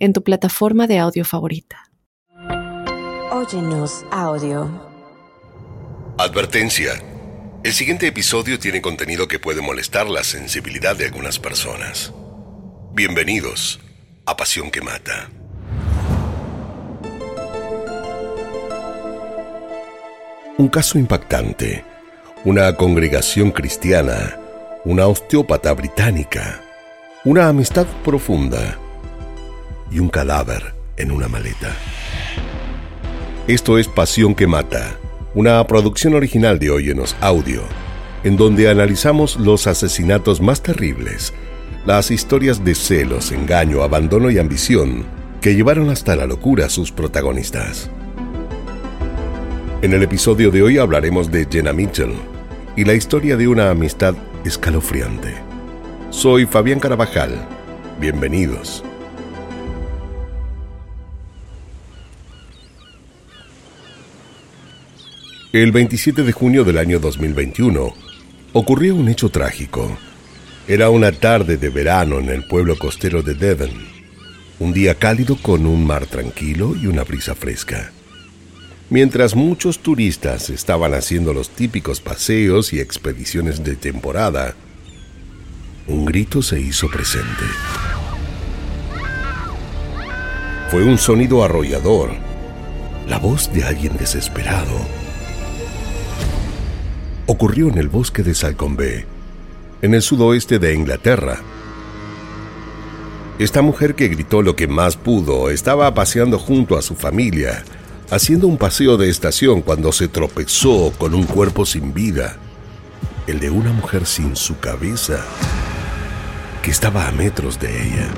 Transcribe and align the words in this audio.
en 0.00 0.14
tu 0.14 0.24
plataforma 0.24 0.86
de 0.86 0.98
audio 0.98 1.24
favorita. 1.24 1.90
Óyenos 3.30 4.04
audio. 4.10 4.68
Advertencia. 6.18 6.92
El 7.62 7.72
siguiente 7.72 8.06
episodio 8.06 8.58
tiene 8.58 8.80
contenido 8.80 9.28
que 9.28 9.38
puede 9.38 9.60
molestar 9.60 10.08
la 10.08 10.24
sensibilidad 10.24 10.96
de 10.96 11.04
algunas 11.04 11.38
personas. 11.38 12.12
Bienvenidos 12.94 13.78
a 14.24 14.36
Pasión 14.36 14.70
que 14.70 14.80
Mata. 14.80 15.30
Un 20.56 20.68
caso 20.68 20.98
impactante. 20.98 21.84
Una 22.44 22.74
congregación 22.74 23.50
cristiana. 23.50 24.38
Una 24.84 25.06
osteópata 25.06 25.74
británica. 25.74 26.62
Una 27.24 27.48
amistad 27.48 27.86
profunda 28.02 28.78
y 29.90 29.98
un 29.98 30.08
cadáver 30.08 30.74
en 30.96 31.10
una 31.10 31.28
maleta. 31.28 31.74
Esto 33.46 33.78
es 33.78 33.88
Pasión 33.88 34.34
que 34.34 34.46
Mata, 34.46 34.96
una 35.34 35.66
producción 35.66 36.14
original 36.14 36.58
de 36.58 36.70
Óyenos 36.70 37.16
Audio, 37.20 37.62
en 38.22 38.36
donde 38.36 38.68
analizamos 38.68 39.36
los 39.36 39.66
asesinatos 39.66 40.40
más 40.40 40.62
terribles, 40.62 41.32
las 41.86 42.10
historias 42.10 42.64
de 42.64 42.74
celos, 42.74 43.32
engaño, 43.32 43.82
abandono 43.82 44.30
y 44.30 44.38
ambición 44.38 45.04
que 45.40 45.54
llevaron 45.54 45.88
hasta 45.90 46.16
la 46.16 46.26
locura 46.26 46.66
a 46.66 46.70
sus 46.70 46.92
protagonistas. 46.92 47.90
En 49.82 49.94
el 49.94 50.02
episodio 50.02 50.50
de 50.50 50.62
hoy 50.62 50.76
hablaremos 50.76 51.30
de 51.30 51.46
Jenna 51.50 51.72
Mitchell 51.72 52.12
y 52.76 52.84
la 52.84 52.92
historia 52.92 53.36
de 53.38 53.48
una 53.48 53.70
amistad 53.70 54.14
escalofriante. 54.44 55.34
Soy 56.10 56.44
Fabián 56.44 56.80
Carabajal. 56.80 57.46
Bienvenidos. 57.98 58.84
El 65.52 65.72
27 65.72 66.22
de 66.22 66.30
junio 66.30 66.62
del 66.62 66.78
año 66.78 67.00
2021 67.00 67.92
ocurrió 68.52 68.94
un 68.94 69.08
hecho 69.08 69.30
trágico. 69.30 69.98
Era 70.68 70.90
una 70.90 71.10
tarde 71.10 71.56
de 71.56 71.70
verano 71.70 72.20
en 72.20 72.28
el 72.28 72.44
pueblo 72.46 72.78
costero 72.78 73.20
de 73.24 73.34
Devon. 73.34 73.72
Un 74.60 74.72
día 74.72 74.94
cálido 74.94 75.34
con 75.34 75.66
un 75.66 75.84
mar 75.84 76.06
tranquilo 76.06 76.76
y 76.80 76.86
una 76.86 77.02
brisa 77.02 77.34
fresca. 77.34 77.90
Mientras 78.90 79.34
muchos 79.34 79.80
turistas 79.80 80.50
estaban 80.50 80.94
haciendo 80.94 81.32
los 81.34 81.50
típicos 81.50 82.00
paseos 82.00 82.72
y 82.72 82.78
expediciones 82.78 83.64
de 83.64 83.74
temporada, 83.74 84.54
un 85.88 86.04
grito 86.04 86.42
se 86.42 86.60
hizo 86.60 86.88
presente. 86.88 87.44
Fue 90.70 90.84
un 90.84 90.96
sonido 90.96 91.42
arrollador, 91.42 92.12
la 93.08 93.18
voz 93.18 93.52
de 93.52 93.64
alguien 93.64 93.96
desesperado 93.96 94.99
ocurrió 97.30 97.68
en 97.68 97.78
el 97.78 97.88
bosque 97.88 98.24
de 98.24 98.34
Salcombe, 98.34 99.06
en 99.82 99.94
el 99.94 100.02
sudoeste 100.02 100.58
de 100.58 100.74
Inglaterra. 100.74 101.38
Esta 103.38 103.62
mujer 103.62 103.94
que 103.94 104.08
gritó 104.08 104.42
lo 104.42 104.56
que 104.56 104.66
más 104.66 104.96
pudo 104.96 105.48
estaba 105.48 105.94
paseando 105.94 106.40
junto 106.40 106.76
a 106.76 106.82
su 106.82 106.96
familia, 106.96 107.62
haciendo 108.10 108.48
un 108.48 108.58
paseo 108.58 108.96
de 108.96 109.08
estación 109.08 109.62
cuando 109.62 109.92
se 109.92 110.08
tropezó 110.08 110.92
con 110.98 111.14
un 111.14 111.22
cuerpo 111.22 111.64
sin 111.64 111.94
vida, 111.94 112.36
el 113.28 113.38
de 113.38 113.48
una 113.48 113.72
mujer 113.72 114.06
sin 114.06 114.34
su 114.34 114.58
cabeza, 114.58 115.24
que 116.64 116.72
estaba 116.72 117.06
a 117.06 117.12
metros 117.12 117.60
de 117.60 117.68
ella, 117.68 118.08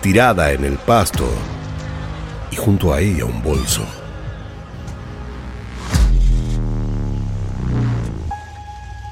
tirada 0.00 0.52
en 0.52 0.64
el 0.64 0.74
pasto 0.74 1.28
y 2.52 2.56
junto 2.56 2.92
a 2.92 3.00
ella 3.00 3.24
un 3.24 3.42
bolso. 3.42 4.01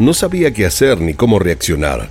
No 0.00 0.14
sabía 0.14 0.54
qué 0.54 0.64
hacer 0.64 0.98
ni 1.02 1.12
cómo 1.12 1.38
reaccionar. 1.38 2.08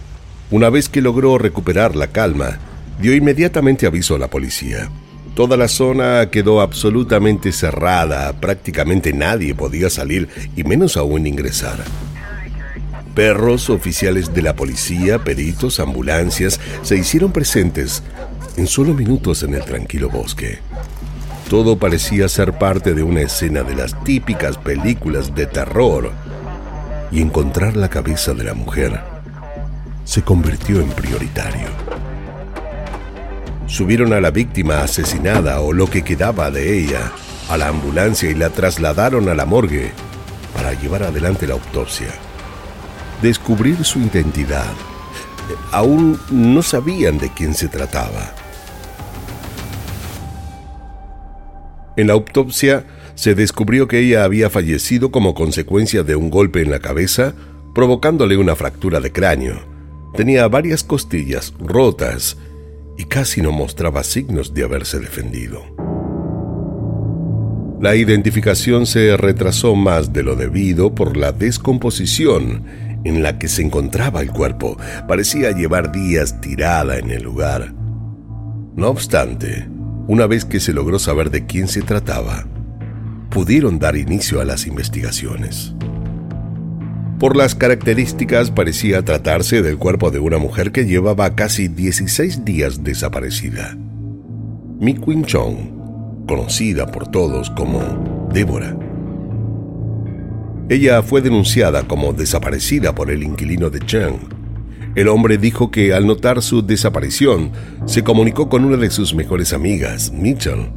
Una 0.51 0.69
vez 0.69 0.89
que 0.89 1.01
logró 1.01 1.39
recuperar 1.39 1.95
la 1.95 2.05
calma, 2.05 2.59
dio 3.01 3.15
inmediatamente 3.15 3.87
aviso 3.87 4.13
a 4.13 4.19
la 4.19 4.27
policía. 4.29 4.91
Toda 5.33 5.57
la 5.57 5.67
zona 5.67 6.29
quedó 6.29 6.61
absolutamente 6.61 7.51
cerrada, 7.51 8.31
prácticamente 8.33 9.11
nadie 9.11 9.55
podía 9.55 9.89
salir 9.89 10.29
y 10.55 10.63
menos 10.63 10.97
aún 10.97 11.25
ingresar. 11.25 11.83
Perros, 13.15 13.71
oficiales 13.71 14.35
de 14.35 14.43
la 14.43 14.55
policía, 14.55 15.23
peritos, 15.23 15.79
ambulancias 15.79 16.59
se 16.83 16.95
hicieron 16.95 17.31
presentes 17.31 18.03
en 18.55 18.67
solo 18.67 18.93
minutos 18.93 19.41
en 19.41 19.55
el 19.55 19.65
tranquilo 19.65 20.11
bosque. 20.11 20.59
Todo 21.49 21.79
parecía 21.79 22.29
ser 22.29 22.53
parte 22.59 22.93
de 22.93 23.01
una 23.01 23.21
escena 23.21 23.63
de 23.63 23.73
las 23.75 24.03
típicas 24.03 24.57
películas 24.57 25.33
de 25.33 25.47
terror 25.47 26.11
y 27.11 27.21
encontrar 27.21 27.75
la 27.75 27.89
cabeza 27.89 28.33
de 28.33 28.43
la 28.43 28.53
mujer 28.53 28.99
se 30.03 30.21
convirtió 30.23 30.81
en 30.81 30.89
prioritario. 30.89 31.67
Subieron 33.67 34.13
a 34.13 34.21
la 34.21 34.31
víctima 34.31 34.81
asesinada 34.81 35.61
o 35.61 35.73
lo 35.73 35.87
que 35.87 36.03
quedaba 36.03 36.49
de 36.49 36.79
ella 36.79 37.11
a 37.49 37.57
la 37.57 37.67
ambulancia 37.67 38.29
y 38.29 38.35
la 38.35 38.49
trasladaron 38.49 39.29
a 39.29 39.35
la 39.35 39.45
morgue 39.45 39.91
para 40.55 40.73
llevar 40.73 41.03
adelante 41.03 41.47
la 41.47 41.53
autopsia. 41.53 42.09
Descubrir 43.21 43.83
su 43.83 43.99
identidad. 43.99 44.71
Aún 45.71 46.19
no 46.31 46.61
sabían 46.61 47.17
de 47.17 47.29
quién 47.29 47.53
se 47.53 47.67
trataba. 47.67 48.33
En 51.95 52.07
la 52.07 52.13
autopsia 52.13 52.85
se 53.19 53.35
descubrió 53.35 53.89
que 53.89 53.99
ella 53.99 54.23
había 54.23 54.49
fallecido 54.49 55.11
como 55.11 55.33
consecuencia 55.33 56.03
de 56.03 56.15
un 56.15 56.29
golpe 56.29 56.61
en 56.61 56.71
la 56.71 56.79
cabeza, 56.79 57.33
provocándole 57.75 58.37
una 58.37 58.55
fractura 58.55 59.01
de 59.01 59.11
cráneo. 59.11 59.59
Tenía 60.15 60.47
varias 60.47 60.85
costillas 60.85 61.53
rotas 61.59 62.37
y 62.97 63.03
casi 63.03 63.41
no 63.41 63.51
mostraba 63.51 64.05
signos 64.05 64.53
de 64.53 64.63
haberse 64.63 64.99
defendido. 64.99 65.63
La 67.81 67.97
identificación 67.97 68.85
se 68.85 69.17
retrasó 69.17 69.75
más 69.75 70.13
de 70.13 70.23
lo 70.23 70.37
debido 70.37 70.95
por 70.95 71.17
la 71.17 71.33
descomposición 71.33 72.63
en 73.03 73.21
la 73.21 73.37
que 73.37 73.49
se 73.49 73.63
encontraba 73.63 74.21
el 74.21 74.31
cuerpo. 74.31 74.77
Parecía 75.09 75.51
llevar 75.51 75.91
días 75.91 76.39
tirada 76.39 76.97
en 76.97 77.11
el 77.11 77.23
lugar. 77.23 77.73
No 78.77 78.87
obstante, 78.87 79.67
una 80.07 80.25
vez 80.25 80.45
que 80.45 80.61
se 80.61 80.71
logró 80.71 80.99
saber 80.99 81.31
de 81.31 81.45
quién 81.45 81.67
se 81.67 81.81
trataba, 81.81 82.45
pudieron 83.29 83.79
dar 83.79 83.95
inicio 83.95 84.41
a 84.41 84.45
las 84.45 84.65
investigaciones. 84.65 85.73
Por 87.19 87.35
las 87.35 87.53
características 87.53 88.49
parecía 88.49 89.03
tratarse 89.03 89.61
del 89.61 89.77
cuerpo 89.77 90.09
de 90.09 90.19
una 90.19 90.37
mujer 90.37 90.71
que 90.71 90.85
llevaba 90.85 91.35
casi 91.35 91.67
16 91.67 92.45
días 92.45 92.83
desaparecida. 92.83 93.77
Mi 94.79 94.93
Queen 94.93 95.25
Chong, 95.25 96.25
conocida 96.25 96.89
por 96.89 97.09
todos 97.09 97.49
como 97.49 98.29
Débora. 98.33 98.77
Ella 100.69 101.01
fue 101.01 101.21
denunciada 101.21 101.83
como 101.83 102.13
desaparecida 102.13 102.95
por 102.95 103.11
el 103.11 103.23
inquilino 103.23 103.69
de 103.69 103.79
Chang. 103.79 104.19
El 104.95 105.07
hombre 105.07 105.37
dijo 105.37 105.71
que 105.71 105.93
al 105.93 106.07
notar 106.07 106.41
su 106.41 106.61
desaparición, 106.65 107.51
se 107.85 108.03
comunicó 108.03 108.49
con 108.49 108.63
una 108.63 108.77
de 108.77 108.91
sus 108.91 109.13
mejores 109.13 109.51
amigas, 109.51 110.11
Mitchell, 110.13 110.69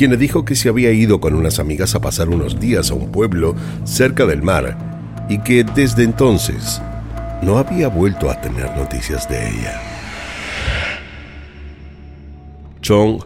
quien 0.00 0.12
le 0.12 0.16
dijo 0.16 0.46
que 0.46 0.54
se 0.54 0.70
había 0.70 0.92
ido 0.92 1.20
con 1.20 1.34
unas 1.34 1.58
amigas 1.58 1.94
a 1.94 2.00
pasar 2.00 2.30
unos 2.30 2.58
días 2.58 2.90
a 2.90 2.94
un 2.94 3.12
pueblo 3.12 3.54
cerca 3.84 4.24
del 4.24 4.40
mar 4.40 5.26
y 5.28 5.40
que 5.40 5.62
desde 5.62 6.04
entonces 6.04 6.80
no 7.42 7.58
había 7.58 7.88
vuelto 7.88 8.30
a 8.30 8.40
tener 8.40 8.74
noticias 8.78 9.28
de 9.28 9.50
ella. 9.50 9.78
Chong 12.80 13.22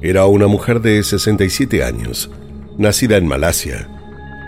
era 0.00 0.26
una 0.26 0.46
mujer 0.46 0.80
de 0.80 1.02
67 1.02 1.82
años, 1.82 2.30
nacida 2.78 3.16
en 3.16 3.26
Malasia, 3.26 3.88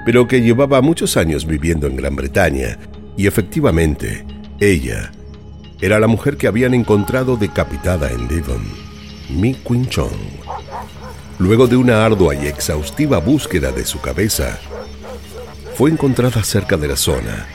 pero 0.06 0.29
que 0.29 0.43
llevaba 0.43 0.81
muchos 0.81 1.17
años 1.17 1.44
viviendo 1.44 1.88
en 1.88 1.97
Gran 1.97 2.15
Bretaña 2.15 2.79
y 3.17 3.26
efectivamente 3.26 4.25
ella 4.61 5.11
era 5.81 5.99
la 5.99 6.06
mujer 6.06 6.37
que 6.37 6.47
habían 6.47 6.73
encontrado 6.73 7.37
decapitada 7.37 8.12
en 8.12 8.29
Devon, 8.29 8.62
Mi 9.29 9.55
Queen 9.55 9.88
Chong. 9.88 10.44
Luego 11.39 11.67
de 11.67 11.77
una 11.77 12.05
ardua 12.05 12.35
y 12.35 12.47
exhaustiva 12.47 13.19
búsqueda 13.19 13.73
de 13.73 13.85
su 13.85 14.01
cabeza, 14.01 14.59
fue 15.77 15.91
encontrada 15.91 16.43
cerca 16.45 16.77
de 16.77 16.89
la 16.89 16.97
zona, 16.97 17.47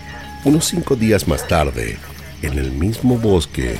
unos 0.43 0.65
cinco 0.65 0.95
días 0.95 1.27
más 1.27 1.47
tarde, 1.47 1.97
en 2.41 2.57
el 2.57 2.71
mismo 2.71 3.17
bosque 3.17 3.77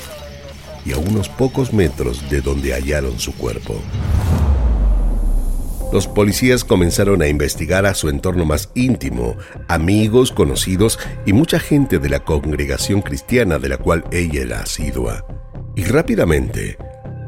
y 0.85 0.93
a 0.93 0.97
unos 0.97 1.29
pocos 1.29 1.73
metros 1.73 2.29
de 2.29 2.41
donde 2.41 2.73
hallaron 2.73 3.19
su 3.19 3.33
cuerpo. 3.35 3.75
Los 5.91 6.07
policías 6.07 6.63
comenzaron 6.63 7.23
a 7.23 7.27
investigar 7.27 7.87
a 7.87 7.95
su 7.95 8.09
entorno 8.09 8.45
más 8.45 8.69
íntimo, 8.75 9.37
amigos, 9.67 10.31
conocidos 10.31 10.99
y 11.25 11.33
mucha 11.33 11.59
gente 11.59 11.97
de 11.97 12.09
la 12.09 12.19
congregación 12.19 13.01
cristiana 13.01 13.57
de 13.57 13.69
la 13.69 13.77
cual 13.77 14.05
ella 14.11 14.41
era 14.41 14.61
asidua. 14.61 15.25
Y 15.75 15.85
rápidamente, 15.85 16.77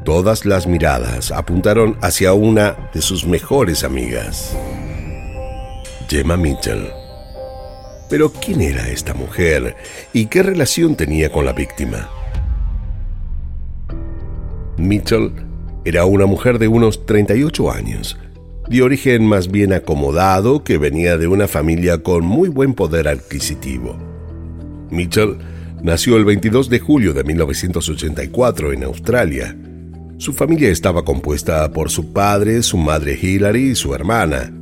todas 0.04 0.44
las 0.44 0.66
miradas 0.66 1.30
apuntaron 1.30 1.96
hacia 2.00 2.32
una 2.32 2.90
de 2.92 3.02
sus 3.02 3.26
mejores 3.26 3.84
amigas, 3.84 4.56
Gemma 6.08 6.36
Mitchell. 6.36 6.88
Pero 8.10 8.32
¿quién 8.32 8.60
era 8.60 8.88
esta 8.88 9.14
mujer 9.14 9.76
y 10.12 10.26
qué 10.26 10.42
relación 10.42 10.96
tenía 10.96 11.32
con 11.32 11.46
la 11.46 11.52
víctima? 11.52 12.10
Mitchell 14.76 15.32
era 15.84 16.04
una 16.04 16.26
mujer 16.26 16.58
de 16.58 16.68
unos 16.68 17.06
38 17.06 17.70
años, 17.70 18.18
de 18.68 18.82
origen 18.82 19.24
más 19.26 19.50
bien 19.50 19.72
acomodado 19.72 20.62
que 20.62 20.78
venía 20.78 21.16
de 21.16 21.26
una 21.26 21.48
familia 21.48 22.02
con 22.02 22.24
muy 22.24 22.48
buen 22.48 22.74
poder 22.74 23.08
adquisitivo. 23.08 23.96
Mitchell 24.90 25.38
nació 25.82 26.16
el 26.16 26.24
22 26.24 26.68
de 26.68 26.78
julio 26.78 27.14
de 27.14 27.24
1984 27.24 28.72
en 28.72 28.84
Australia. 28.84 29.56
Su 30.22 30.32
familia 30.32 30.70
estaba 30.70 31.04
compuesta 31.04 31.68
por 31.72 31.90
su 31.90 32.12
padre, 32.12 32.62
su 32.62 32.76
madre 32.76 33.18
Hillary 33.20 33.70
y 33.70 33.74
su 33.74 33.92
hermana. 33.92 34.52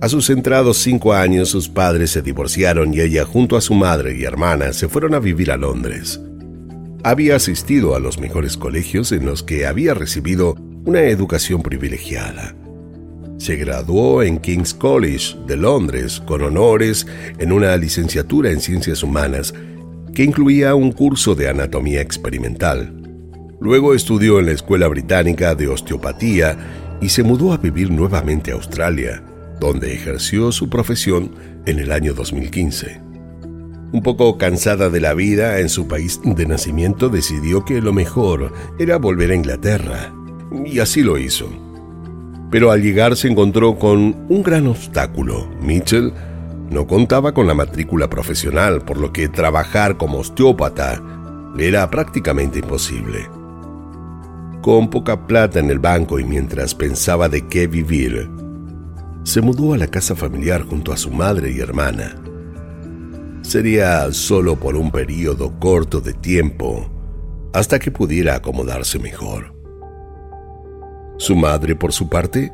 A 0.00 0.08
sus 0.08 0.30
entrados 0.30 0.76
cinco 0.76 1.14
años 1.14 1.48
sus 1.48 1.68
padres 1.68 2.12
se 2.12 2.22
divorciaron 2.22 2.94
y 2.94 3.00
ella 3.00 3.24
junto 3.24 3.56
a 3.56 3.60
su 3.60 3.74
madre 3.74 4.16
y 4.16 4.22
hermana 4.22 4.72
se 4.72 4.88
fueron 4.88 5.14
a 5.14 5.18
vivir 5.18 5.50
a 5.50 5.56
Londres. 5.56 6.20
Había 7.02 7.34
asistido 7.34 7.96
a 7.96 7.98
los 7.98 8.20
mejores 8.20 8.56
colegios 8.56 9.10
en 9.10 9.26
los 9.26 9.42
que 9.42 9.66
había 9.66 9.94
recibido 9.94 10.54
una 10.84 11.02
educación 11.02 11.60
privilegiada. 11.60 12.54
Se 13.36 13.56
graduó 13.56 14.22
en 14.22 14.38
King's 14.38 14.72
College 14.72 15.36
de 15.44 15.56
Londres 15.56 16.22
con 16.24 16.40
honores 16.40 17.04
en 17.40 17.50
una 17.50 17.76
licenciatura 17.76 18.52
en 18.52 18.60
ciencias 18.60 19.02
humanas 19.02 19.54
que 20.14 20.22
incluía 20.22 20.76
un 20.76 20.92
curso 20.92 21.34
de 21.34 21.48
anatomía 21.48 22.00
experimental. 22.00 22.99
Luego 23.60 23.94
estudió 23.94 24.38
en 24.38 24.46
la 24.46 24.52
Escuela 24.52 24.88
Británica 24.88 25.54
de 25.54 25.68
Osteopatía 25.68 26.56
y 27.00 27.10
se 27.10 27.22
mudó 27.22 27.52
a 27.52 27.58
vivir 27.58 27.90
nuevamente 27.90 28.50
a 28.50 28.54
Australia 28.54 29.22
donde 29.60 29.92
ejerció 29.92 30.50
su 30.50 30.68
profesión 30.68 31.32
en 31.66 31.78
el 31.78 31.92
año 31.92 32.14
2015. 32.14 33.00
Un 33.92 34.02
poco 34.02 34.38
cansada 34.38 34.88
de 34.88 35.00
la 35.00 35.14
vida 35.14 35.60
en 35.60 35.68
su 35.68 35.86
país 35.86 36.20
de 36.24 36.46
nacimiento, 36.46 37.08
decidió 37.08 37.64
que 37.64 37.80
lo 37.80 37.92
mejor 37.92 38.52
era 38.78 38.96
volver 38.96 39.32
a 39.32 39.34
Inglaterra, 39.34 40.12
y 40.64 40.78
así 40.78 41.02
lo 41.02 41.18
hizo. 41.18 41.48
Pero 42.50 42.70
al 42.70 42.82
llegar 42.82 43.16
se 43.16 43.28
encontró 43.28 43.78
con 43.78 44.26
un 44.28 44.42
gran 44.42 44.66
obstáculo. 44.66 45.48
Mitchell 45.60 46.12
no 46.70 46.86
contaba 46.86 47.34
con 47.34 47.46
la 47.46 47.54
matrícula 47.54 48.08
profesional, 48.08 48.82
por 48.82 48.96
lo 48.96 49.12
que 49.12 49.28
trabajar 49.28 49.96
como 49.96 50.18
osteópata 50.18 51.02
era 51.58 51.90
prácticamente 51.90 52.60
imposible. 52.60 53.39
Con 54.62 54.90
poca 54.90 55.26
plata 55.26 55.58
en 55.58 55.70
el 55.70 55.78
banco 55.78 56.18
y 56.18 56.24
mientras 56.24 56.74
pensaba 56.74 57.30
de 57.30 57.48
qué 57.48 57.66
vivir, 57.66 58.30
se 59.22 59.40
mudó 59.40 59.72
a 59.72 59.78
la 59.78 59.86
casa 59.86 60.14
familiar 60.14 60.66
junto 60.66 60.92
a 60.92 60.98
su 60.98 61.10
madre 61.10 61.50
y 61.50 61.60
hermana. 61.60 62.14
Sería 63.40 64.12
solo 64.12 64.56
por 64.56 64.76
un 64.76 64.90
periodo 64.90 65.58
corto 65.58 66.00
de 66.00 66.12
tiempo, 66.12 66.90
hasta 67.54 67.78
que 67.78 67.90
pudiera 67.90 68.34
acomodarse 68.34 68.98
mejor. 68.98 69.54
Su 71.16 71.36
madre, 71.36 71.74
por 71.74 71.92
su 71.92 72.10
parte, 72.10 72.52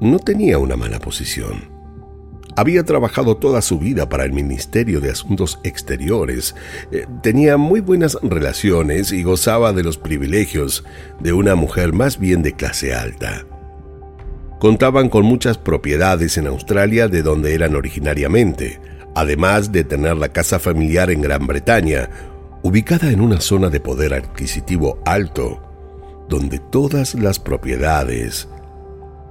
no 0.00 0.18
tenía 0.18 0.58
una 0.58 0.76
mala 0.76 0.98
posición. 0.98 1.69
Había 2.56 2.84
trabajado 2.84 3.36
toda 3.36 3.62
su 3.62 3.78
vida 3.78 4.08
para 4.08 4.24
el 4.24 4.32
Ministerio 4.32 5.00
de 5.00 5.10
Asuntos 5.10 5.60
Exteriores, 5.62 6.54
eh, 6.90 7.06
tenía 7.22 7.56
muy 7.56 7.80
buenas 7.80 8.18
relaciones 8.22 9.12
y 9.12 9.22
gozaba 9.22 9.72
de 9.72 9.84
los 9.84 9.98
privilegios 9.98 10.84
de 11.20 11.32
una 11.32 11.54
mujer 11.54 11.92
más 11.92 12.18
bien 12.18 12.42
de 12.42 12.54
clase 12.54 12.94
alta. 12.94 13.46
Contaban 14.58 15.08
con 15.08 15.24
muchas 15.24 15.58
propiedades 15.58 16.36
en 16.36 16.46
Australia 16.46 17.08
de 17.08 17.22
donde 17.22 17.54
eran 17.54 17.76
originariamente, 17.76 18.80
además 19.14 19.72
de 19.72 19.84
tener 19.84 20.16
la 20.16 20.28
casa 20.28 20.58
familiar 20.58 21.10
en 21.10 21.22
Gran 21.22 21.46
Bretaña, 21.46 22.10
ubicada 22.62 23.10
en 23.10 23.20
una 23.20 23.40
zona 23.40 23.70
de 23.70 23.80
poder 23.80 24.12
adquisitivo 24.12 25.00
alto, 25.06 25.62
donde 26.28 26.58
todas 26.58 27.14
las 27.14 27.38
propiedades 27.38 28.48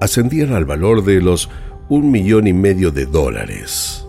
ascendían 0.02 0.54
al 0.54 0.66
valor 0.66 1.04
de 1.04 1.22
los 1.22 1.50
un 1.90 2.12
millón 2.12 2.46
y 2.46 2.54
medio 2.54 2.92
de 2.92 3.08
dólares. 3.08 4.06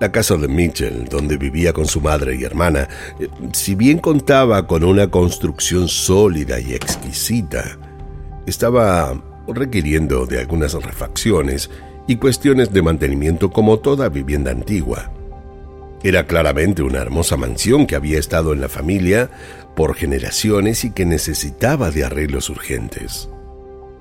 La 0.00 0.10
casa 0.10 0.36
de 0.36 0.48
Mitchell, 0.48 1.04
donde 1.04 1.36
vivía 1.36 1.72
con 1.72 1.86
su 1.86 2.00
madre 2.00 2.34
y 2.34 2.42
hermana, 2.42 2.88
eh, 3.20 3.28
si 3.52 3.74
bien 3.74 3.98
contaba 3.98 4.66
con 4.66 4.82
una 4.82 5.08
construcción 5.08 5.88
sólida 5.88 6.58
y 6.58 6.74
exquisita, 6.74 7.78
estaba 8.46 9.22
requiriendo 9.46 10.26
de 10.26 10.40
algunas 10.40 10.74
refacciones 10.74 11.70
y 12.06 12.16
cuestiones 12.16 12.72
de 12.72 12.82
mantenimiento 12.82 13.50
como 13.50 13.78
toda 13.78 14.08
vivienda 14.08 14.50
antigua. 14.50 15.12
Era 16.02 16.26
claramente 16.26 16.82
una 16.82 16.98
hermosa 16.98 17.36
mansión 17.36 17.86
que 17.86 17.94
había 17.94 18.18
estado 18.18 18.52
en 18.52 18.60
la 18.60 18.68
familia 18.68 19.30
por 19.76 19.94
generaciones 19.94 20.84
y 20.84 20.90
que 20.90 21.04
necesitaba 21.04 21.90
de 21.90 22.04
arreglos 22.04 22.48
urgentes. 22.48 23.28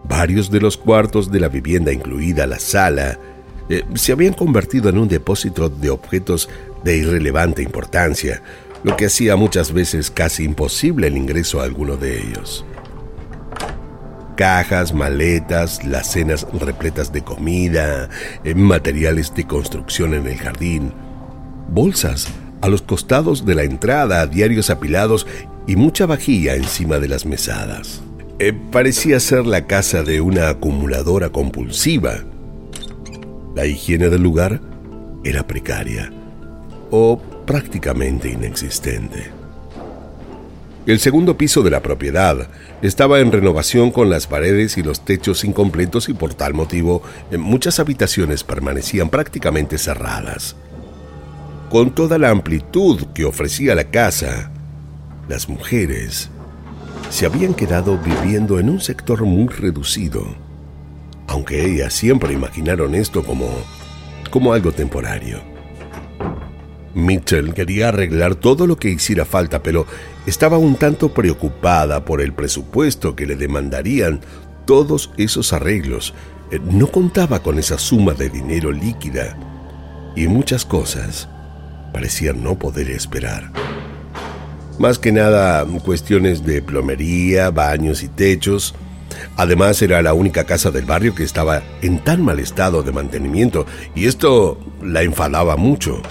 Varios 0.04 0.50
de 0.50 0.60
los 0.60 0.78
cuartos 0.78 1.32
de 1.32 1.40
la 1.40 1.50
vivienda, 1.50 1.92
incluida 1.92 2.48
la 2.48 2.60
sala, 2.60 3.20
eh, 3.70 3.84
se 3.96 4.12
habían 4.12 4.34
convertido 4.34 4.90
en 4.90 4.98
un 4.98 5.08
depósito 5.08 5.70
de 5.70 5.90
objetos 5.90 6.50
de 6.84 6.98
irrelevante 6.98 7.62
importancia, 7.62 8.42
lo 8.84 8.96
que 8.96 9.08
hacía 9.08 9.36
muchas 9.36 9.72
veces 9.72 10.10
casi 10.10 10.44
imposible 10.44 11.08
el 11.08 11.18
ingreso 11.18 11.60
a 11.60 11.66
alguno 11.66 11.98
de 11.98 12.20
ellos 12.20 12.66
cajas, 14.40 14.94
maletas, 14.94 15.84
las 15.84 16.14
cenas 16.14 16.48
repletas 16.54 17.12
de 17.12 17.22
comida, 17.22 18.08
eh, 18.46 18.56
materiales 18.56 19.36
de 19.36 19.46
construcción 19.46 20.14
en 20.14 20.28
el 20.28 20.38
jardín, 20.38 20.94
bolsas 21.68 22.30
a 22.62 22.70
los 22.70 22.82
costados 22.82 23.46
de 23.46 23.56
la 23.56 23.64
entrada, 23.64 24.26
diarios 24.28 24.70
apilados 24.70 25.28
y 25.68 25.76
mucha 25.76 26.06
vajilla 26.06 26.56
encima 26.56 27.00
de 27.00 27.10
las 27.10 27.26
mesadas. 27.26 28.02
Eh, 28.42 28.54
parecía 28.54 29.20
ser 29.20 29.46
la 29.46 29.68
casa 29.68 30.02
de 30.02 30.22
una 30.22 30.48
acumuladora 30.48 31.30
compulsiva. 31.30 32.24
La 33.54 33.66
higiene 33.66 34.08
del 34.08 34.24
lugar 34.24 34.62
era 35.26 35.46
precaria 35.46 36.10
o 36.90 37.22
prácticamente 37.46 38.30
inexistente. 38.30 39.30
El 40.86 41.02
segundo 41.02 41.38
piso 41.38 41.64
de 41.64 41.70
la 41.70 41.82
propiedad 41.82 42.48
estaba 42.82 43.20
en 43.20 43.34
renovación 43.34 43.92
con 43.92 44.10
las 44.10 44.26
paredes 44.26 44.78
y 44.78 44.84
los 44.84 45.04
techos 45.04 45.44
incompletos 45.44 46.08
y 46.08 46.14
por 46.14 46.34
tal 46.34 46.54
motivo 46.54 47.04
muchas 47.38 47.82
habitaciones 47.82 48.46
permanecían 48.46 49.10
prácticamente 49.10 49.78
cerradas. 49.78 50.56
Con 51.70 51.92
toda 51.94 52.18
la 52.18 52.30
amplitud 52.30 53.08
que 53.14 53.26
ofrecía 53.26 53.76
la 53.76 53.92
casa, 53.92 54.50
las 55.28 55.50
mujeres 55.50 56.30
se 57.10 57.26
habían 57.26 57.54
quedado 57.54 57.98
viviendo 57.98 58.60
en 58.60 58.70
un 58.70 58.80
sector 58.80 59.24
muy 59.24 59.48
reducido, 59.48 60.26
aunque 61.28 61.66
ellas 61.66 61.94
siempre 61.94 62.34
imaginaron 62.34 62.96
esto 62.96 63.24
como, 63.24 63.48
como 64.30 64.54
algo 64.54 64.72
temporario. 64.72 65.42
Mitchell 66.94 67.54
quería 67.54 67.90
arreglar 67.90 68.36
todo 68.36 68.68
lo 68.68 68.78
que 68.78 68.90
hiciera 68.90 69.26
falta, 69.26 69.62
pero 69.62 69.86
estaba 70.26 70.58
un 70.58 70.76
tanto 70.76 71.14
preocupada 71.14 72.06
por 72.06 72.22
el 72.22 72.34
presupuesto 72.34 73.16
que 73.16 73.26
le 73.26 73.36
demandarían 73.36 74.22
todos 74.66 75.12
esos 75.18 75.54
arreglos. 75.54 76.14
Eh, 76.52 76.60
no 76.60 76.88
contaba 76.88 77.42
con 77.42 77.60
esa 77.60 77.78
suma 77.78 78.14
de 78.14 78.30
dinero 78.30 78.72
líquida 78.72 79.38
y 80.16 80.28
muchas 80.28 80.66
cosas 80.66 81.30
parecían 81.94 82.44
no 82.44 82.58
poder 82.58 82.90
esperar. 82.92 83.52
Más 84.80 84.98
que 84.98 85.12
nada 85.12 85.66
cuestiones 85.84 86.46
de 86.46 86.62
plomería, 86.62 87.52
baños 87.52 88.02
y 88.02 88.08
techos. 88.08 88.74
Además 89.36 89.82
era 89.82 90.02
la 90.02 90.14
única 90.14 90.46
casa 90.46 90.72
del 90.72 90.86
barrio 90.86 91.14
que 91.14 91.24
estaba 91.24 91.62
en 91.82 92.00
tan 92.00 92.24
mal 92.24 92.40
estado 92.40 92.82
de 92.82 92.94
mantenimiento 92.94 93.66
y 93.94 94.08
esto 94.08 94.58
la 94.82 95.04
enfadaba 95.04 95.58
mucho. 95.58 96.02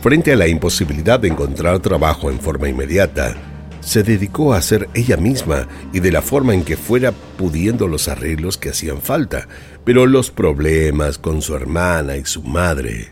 Frente 0.00 0.32
a 0.32 0.36
la 0.36 0.46
imposibilidad 0.46 1.18
de 1.18 1.26
encontrar 1.26 1.80
trabajo 1.80 2.30
en 2.30 2.38
forma 2.38 2.68
inmediata, 2.68 3.34
se 3.80 4.04
dedicó 4.04 4.54
a 4.54 4.58
hacer 4.58 4.88
ella 4.94 5.16
misma 5.16 5.66
y 5.92 5.98
de 5.98 6.12
la 6.12 6.22
forma 6.22 6.54
en 6.54 6.62
que 6.62 6.76
fuera 6.76 7.10
pudiendo 7.36 7.88
los 7.88 8.06
arreglos 8.06 8.58
que 8.58 8.70
hacían 8.70 9.00
falta, 9.00 9.48
pero 9.84 10.06
los 10.06 10.30
problemas 10.30 11.18
con 11.18 11.42
su 11.42 11.56
hermana 11.56 12.16
y 12.16 12.24
su 12.26 12.44
madre 12.44 13.08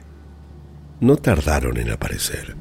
no 1.00 1.16
tardaron 1.16 1.76
en 1.78 1.90
aparecer. 1.90 2.54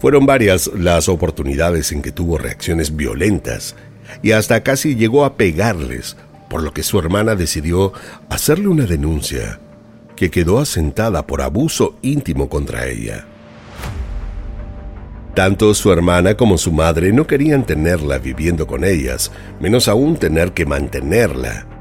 Fueron 0.00 0.26
varias 0.26 0.70
las 0.74 1.08
oportunidades 1.08 1.90
en 1.92 2.02
que 2.02 2.12
tuvo 2.12 2.38
reacciones 2.38 2.94
violentas 2.94 3.74
y 4.22 4.32
hasta 4.32 4.62
casi 4.62 4.94
llegó 4.94 5.24
a 5.24 5.36
pegarles, 5.36 6.16
por 6.48 6.62
lo 6.62 6.72
que 6.72 6.82
su 6.82 6.98
hermana 6.98 7.34
decidió 7.34 7.92
hacerle 8.28 8.68
una 8.68 8.86
denuncia 8.86 9.58
que 10.14 10.30
quedó 10.30 10.58
asentada 10.58 11.26
por 11.26 11.42
abuso 11.42 11.96
íntimo 12.02 12.48
contra 12.48 12.86
ella. 12.86 13.26
Tanto 15.34 15.72
su 15.74 15.92
hermana 15.92 16.34
como 16.36 16.58
su 16.58 16.72
madre 16.72 17.12
no 17.12 17.26
querían 17.26 17.64
tenerla 17.64 18.18
viviendo 18.18 18.66
con 18.66 18.84
ellas, 18.84 19.30
menos 19.60 19.86
aún 19.86 20.16
tener 20.16 20.52
que 20.52 20.66
mantenerla. 20.66 21.77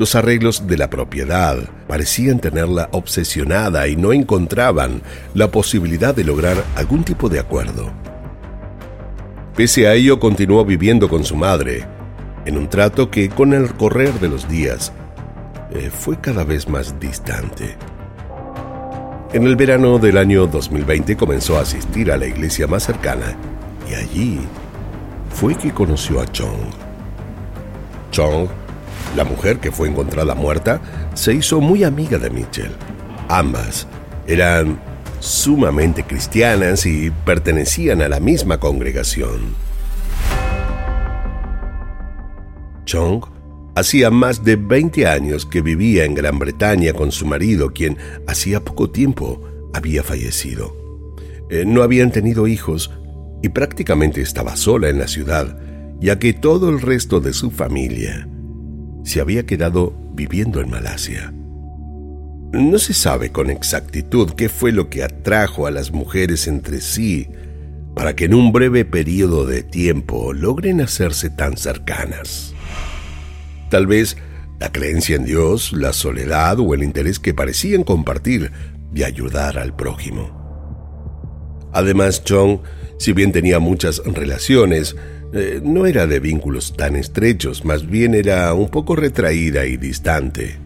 Los 0.00 0.14
arreglos 0.14 0.66
de 0.66 0.78
la 0.78 0.88
propiedad 0.88 1.58
parecían 1.86 2.38
tenerla 2.38 2.88
obsesionada 2.92 3.86
y 3.86 3.96
no 3.96 4.14
encontraban 4.14 5.02
la 5.34 5.50
posibilidad 5.50 6.14
de 6.14 6.24
lograr 6.24 6.56
algún 6.74 7.04
tipo 7.04 7.28
de 7.28 7.38
acuerdo. 7.38 7.92
Pese 9.54 9.88
a 9.88 9.92
ello, 9.92 10.18
continuó 10.18 10.64
viviendo 10.64 11.06
con 11.06 11.22
su 11.22 11.36
madre, 11.36 11.84
en 12.46 12.56
un 12.56 12.70
trato 12.70 13.10
que 13.10 13.28
con 13.28 13.52
el 13.52 13.74
correr 13.74 14.14
de 14.20 14.30
los 14.30 14.48
días 14.48 14.90
eh, 15.70 15.90
fue 15.92 16.18
cada 16.18 16.44
vez 16.44 16.66
más 16.66 16.98
distante. 16.98 17.76
En 19.34 19.44
el 19.44 19.54
verano 19.54 19.98
del 19.98 20.16
año 20.16 20.46
2020 20.46 21.14
comenzó 21.18 21.58
a 21.58 21.60
asistir 21.60 22.10
a 22.10 22.16
la 22.16 22.26
iglesia 22.26 22.66
más 22.66 22.84
cercana 22.84 23.36
y 23.86 23.92
allí 23.92 24.40
fue 25.28 25.54
que 25.56 25.72
conoció 25.72 26.22
a 26.22 26.26
Chong. 26.32 26.70
Chong, 28.12 28.48
la 29.16 29.24
mujer 29.24 29.58
que 29.58 29.72
fue 29.72 29.88
encontrada 29.88 30.34
muerta, 30.34 30.80
se 31.14 31.34
hizo 31.34 31.60
muy 31.60 31.84
amiga 31.84 32.18
de 32.18 32.30
Mitchell. 32.30 32.72
Ambas 33.28 33.86
eran 34.26 34.80
sumamente 35.20 36.04
cristianas 36.04 36.86
y 36.86 37.10
pertenecían 37.10 38.02
a 38.02 38.08
la 38.08 38.20
misma 38.20 38.58
congregación. 38.58 39.54
Chong 42.84 43.24
Hacía 43.76 44.10
más 44.10 44.44
de 44.44 44.56
20 44.56 45.06
años 45.06 45.46
que 45.46 45.62
vivía 45.62 46.04
en 46.04 46.14
Gran 46.14 46.38
Bretaña 46.38 46.92
con 46.92 47.12
su 47.12 47.24
marido, 47.24 47.72
quien 47.72 47.96
hacía 48.26 48.64
poco 48.64 48.90
tiempo 48.90 49.40
había 49.72 50.02
fallecido. 50.02 50.76
Eh, 51.50 51.64
no 51.66 51.82
habían 51.82 52.10
tenido 52.10 52.48
hijos 52.48 52.90
y 53.42 53.48
prácticamente 53.50 54.20
estaba 54.20 54.56
sola 54.56 54.88
en 54.88 54.98
la 54.98 55.06
ciudad, 55.06 55.56
ya 56.00 56.18
que 56.18 56.32
todo 56.32 56.68
el 56.68 56.80
resto 56.80 57.20
de 57.20 57.32
su 57.32 57.50
familia 57.52 58.28
se 59.02 59.20
había 59.20 59.46
quedado 59.46 59.94
viviendo 60.12 60.60
en 60.60 60.70
Malasia. 60.70 61.32
No 62.52 62.78
se 62.78 62.94
sabe 62.94 63.30
con 63.30 63.48
exactitud 63.48 64.30
qué 64.36 64.48
fue 64.48 64.72
lo 64.72 64.90
que 64.90 65.04
atrajo 65.04 65.66
a 65.66 65.70
las 65.70 65.92
mujeres 65.92 66.48
entre 66.48 66.80
sí 66.80 67.28
para 67.94 68.16
que 68.16 68.24
en 68.24 68.34
un 68.34 68.52
breve 68.52 68.84
periodo 68.84 69.46
de 69.46 69.62
tiempo 69.62 70.32
logren 70.32 70.80
hacerse 70.80 71.30
tan 71.30 71.56
cercanas. 71.56 72.54
Tal 73.68 73.86
vez 73.86 74.16
la 74.58 74.72
creencia 74.72 75.16
en 75.16 75.24
Dios, 75.24 75.72
la 75.72 75.92
soledad 75.92 76.58
o 76.60 76.74
el 76.74 76.82
interés 76.82 77.18
que 77.18 77.34
parecían 77.34 77.82
compartir 77.82 78.52
de 78.92 79.04
ayudar 79.04 79.58
al 79.58 79.74
prójimo. 79.74 80.38
Además, 81.72 82.24
Chong, 82.24 82.60
si 82.98 83.12
bien 83.12 83.32
tenía 83.32 83.58
muchas 83.58 84.02
relaciones, 84.04 84.96
eh, 85.32 85.60
no 85.62 85.86
era 85.86 86.06
de 86.06 86.18
vínculos 86.18 86.76
tan 86.76 86.96
estrechos, 86.96 87.64
más 87.64 87.88
bien 87.88 88.14
era 88.14 88.52
un 88.54 88.68
poco 88.68 88.96
retraída 88.96 89.64
y 89.66 89.76
distante. 89.76 90.58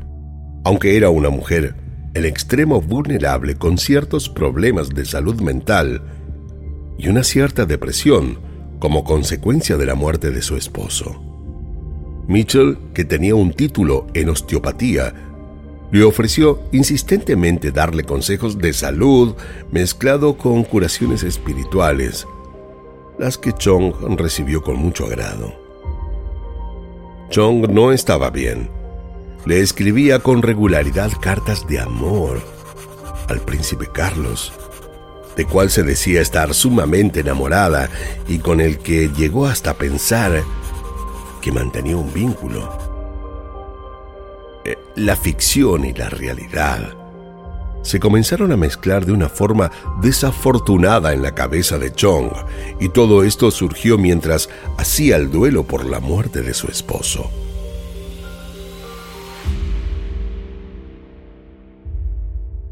Aunque 0.64 0.96
era 0.96 1.10
una 1.10 1.28
mujer 1.30 1.74
en 2.14 2.24
extremo 2.24 2.80
vulnerable 2.80 3.56
con 3.56 3.76
ciertos 3.76 4.28
problemas 4.28 4.90
de 4.90 5.04
salud 5.04 5.40
mental 5.40 6.02
y 6.96 7.08
una 7.08 7.24
cierta 7.24 7.66
depresión 7.66 8.38
como 8.78 9.04
consecuencia 9.04 9.76
de 9.76 9.86
la 9.86 9.94
muerte 9.94 10.30
de 10.30 10.40
su 10.40 10.56
esposo. 10.56 11.20
Mitchell, 12.26 12.78
que 12.94 13.04
tenía 13.04 13.34
un 13.34 13.52
título 13.52 14.06
en 14.14 14.30
osteopatía, 14.30 15.12
le 15.90 16.02
ofreció 16.02 16.62
insistentemente 16.72 17.70
darle 17.70 18.04
consejos 18.04 18.58
de 18.58 18.72
salud 18.72 19.34
mezclado 19.70 20.36
con 20.38 20.64
curaciones 20.64 21.22
espirituales, 21.22 22.26
las 23.18 23.38
que 23.38 23.52
Chong 23.52 23.94
recibió 24.18 24.62
con 24.62 24.76
mucho 24.76 25.06
agrado. 25.06 25.54
Chong 27.30 27.68
no 27.70 27.92
estaba 27.92 28.30
bien. 28.30 28.70
Le 29.44 29.60
escribía 29.60 30.20
con 30.20 30.42
regularidad 30.42 31.12
cartas 31.20 31.66
de 31.66 31.80
amor 31.80 32.40
al 33.28 33.40
príncipe 33.40 33.88
Carlos, 33.92 34.52
de 35.36 35.44
cual 35.44 35.70
se 35.70 35.82
decía 35.82 36.20
estar 36.20 36.54
sumamente 36.54 37.20
enamorada 37.20 37.90
y 38.28 38.38
con 38.38 38.60
el 38.60 38.78
que 38.78 39.10
llegó 39.10 39.46
hasta 39.46 39.74
pensar 39.74 40.42
que 41.40 41.52
mantenía 41.52 41.96
un 41.96 42.12
vínculo. 42.12 42.78
Eh, 44.64 44.78
la 44.96 45.16
ficción 45.16 45.84
y 45.84 45.92
la 45.92 46.08
realidad 46.08 47.03
se 47.84 48.00
comenzaron 48.00 48.50
a 48.50 48.56
mezclar 48.56 49.06
de 49.06 49.12
una 49.12 49.28
forma 49.28 49.70
desafortunada 50.00 51.12
en 51.12 51.22
la 51.22 51.34
cabeza 51.34 51.78
de 51.78 51.92
Chong, 51.92 52.32
y 52.80 52.88
todo 52.88 53.22
esto 53.22 53.50
surgió 53.50 53.98
mientras 53.98 54.48
hacía 54.78 55.16
el 55.16 55.30
duelo 55.30 55.64
por 55.64 55.84
la 55.84 56.00
muerte 56.00 56.42
de 56.42 56.54
su 56.54 56.66
esposo. 56.66 57.30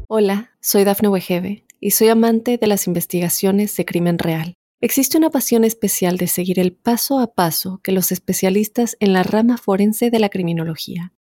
Hola, 0.07 0.51
soy 0.61 0.83
Dafne 0.83 1.07
Wegebe 1.07 1.65
y 1.79 1.91
soy 1.91 2.09
amante 2.09 2.57
de 2.57 2.67
las 2.67 2.87
investigaciones 2.87 3.75
de 3.75 3.85
crimen 3.85 4.19
real. 4.19 4.55
Existe 4.81 5.17
una 5.17 5.29
pasión 5.29 5.63
especial 5.63 6.17
de 6.17 6.27
seguir 6.27 6.59
el 6.59 6.73
paso 6.73 7.19
a 7.19 7.33
paso 7.33 7.79
que 7.83 7.93
los 7.93 8.11
especialistas 8.11 8.97
en 8.99 9.13
la 9.13 9.23
rama 9.23 9.57
forense 9.57 10.09
de 10.09 10.19
la 10.19 10.29
criminología 10.29 11.13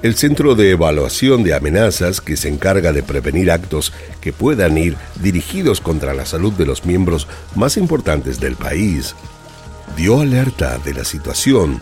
El 0.00 0.14
Centro 0.14 0.54
de 0.54 0.70
Evaluación 0.70 1.42
de 1.42 1.54
Amenazas, 1.54 2.20
que 2.20 2.36
se 2.36 2.48
encarga 2.48 2.92
de 2.92 3.02
prevenir 3.02 3.50
actos 3.50 3.92
que 4.20 4.32
puedan 4.32 4.78
ir 4.78 4.96
dirigidos 5.20 5.80
contra 5.80 6.14
la 6.14 6.24
salud 6.24 6.52
de 6.52 6.66
los 6.66 6.86
miembros 6.86 7.26
más 7.56 7.76
importantes 7.76 8.38
del 8.38 8.54
país, 8.54 9.16
dio 9.96 10.20
alerta 10.20 10.78
de 10.78 10.94
la 10.94 11.04
situación 11.04 11.80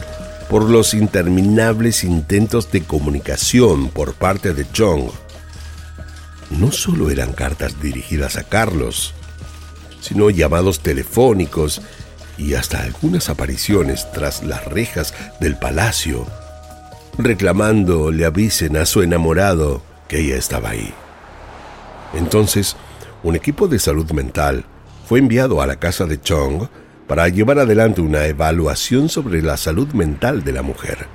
por 0.49 0.65
los 0.65 0.95
interminables 0.95 2.05
intentos 2.05 2.73
de 2.73 2.85
comunicación 2.85 3.91
por 3.91 4.15
parte 4.15 4.55
de 4.55 4.67
Chong. 4.73 5.11
No 6.49 6.73
solo 6.73 7.11
eran 7.11 7.35
cartas 7.35 7.83
dirigidas 7.83 8.37
a 8.39 8.45
Carlos, 8.45 9.13
sino 10.01 10.31
llamados 10.31 10.81
telefónicos 10.81 11.83
y 12.39 12.55
hasta 12.55 12.83
algunas 12.83 13.29
apariciones 13.29 14.11
tras 14.13 14.43
las 14.43 14.65
rejas 14.65 15.13
del 15.39 15.59
palacio 15.59 16.27
reclamando 17.19 18.11
le 18.11 18.25
avisen 18.25 18.77
a 18.77 18.87
su 18.87 19.03
enamorado 19.03 19.83
que 20.09 20.21
ella 20.21 20.37
estaba 20.37 20.71
ahí. 20.71 20.93
Entonces, 22.15 22.77
un 23.23 23.37
equipo 23.37 23.69
de 23.69 23.79
salud 23.79 24.11
mental 24.13 24.65
fue 25.07 25.19
enviado 25.19 25.61
a 25.61 25.67
la 25.67 25.77
casa 25.77 26.07
de 26.07 26.21
Chong 26.21 26.69
para 27.07 27.29
llevar 27.29 27.59
adelante 27.59 28.01
una 28.01 28.27
evaluación 28.27 29.09
sobre 29.09 29.43
la 29.43 29.57
salud 29.57 29.89
mental 29.93 30.45
de 30.45 30.53
la 30.53 30.63
mujer. 30.63 31.07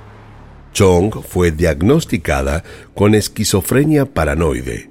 Chong 0.72 1.22
fue 1.22 1.50
diagnosticada 1.50 2.64
con 2.94 3.14
esquizofrenia 3.14 4.06
paranoide. 4.06 4.90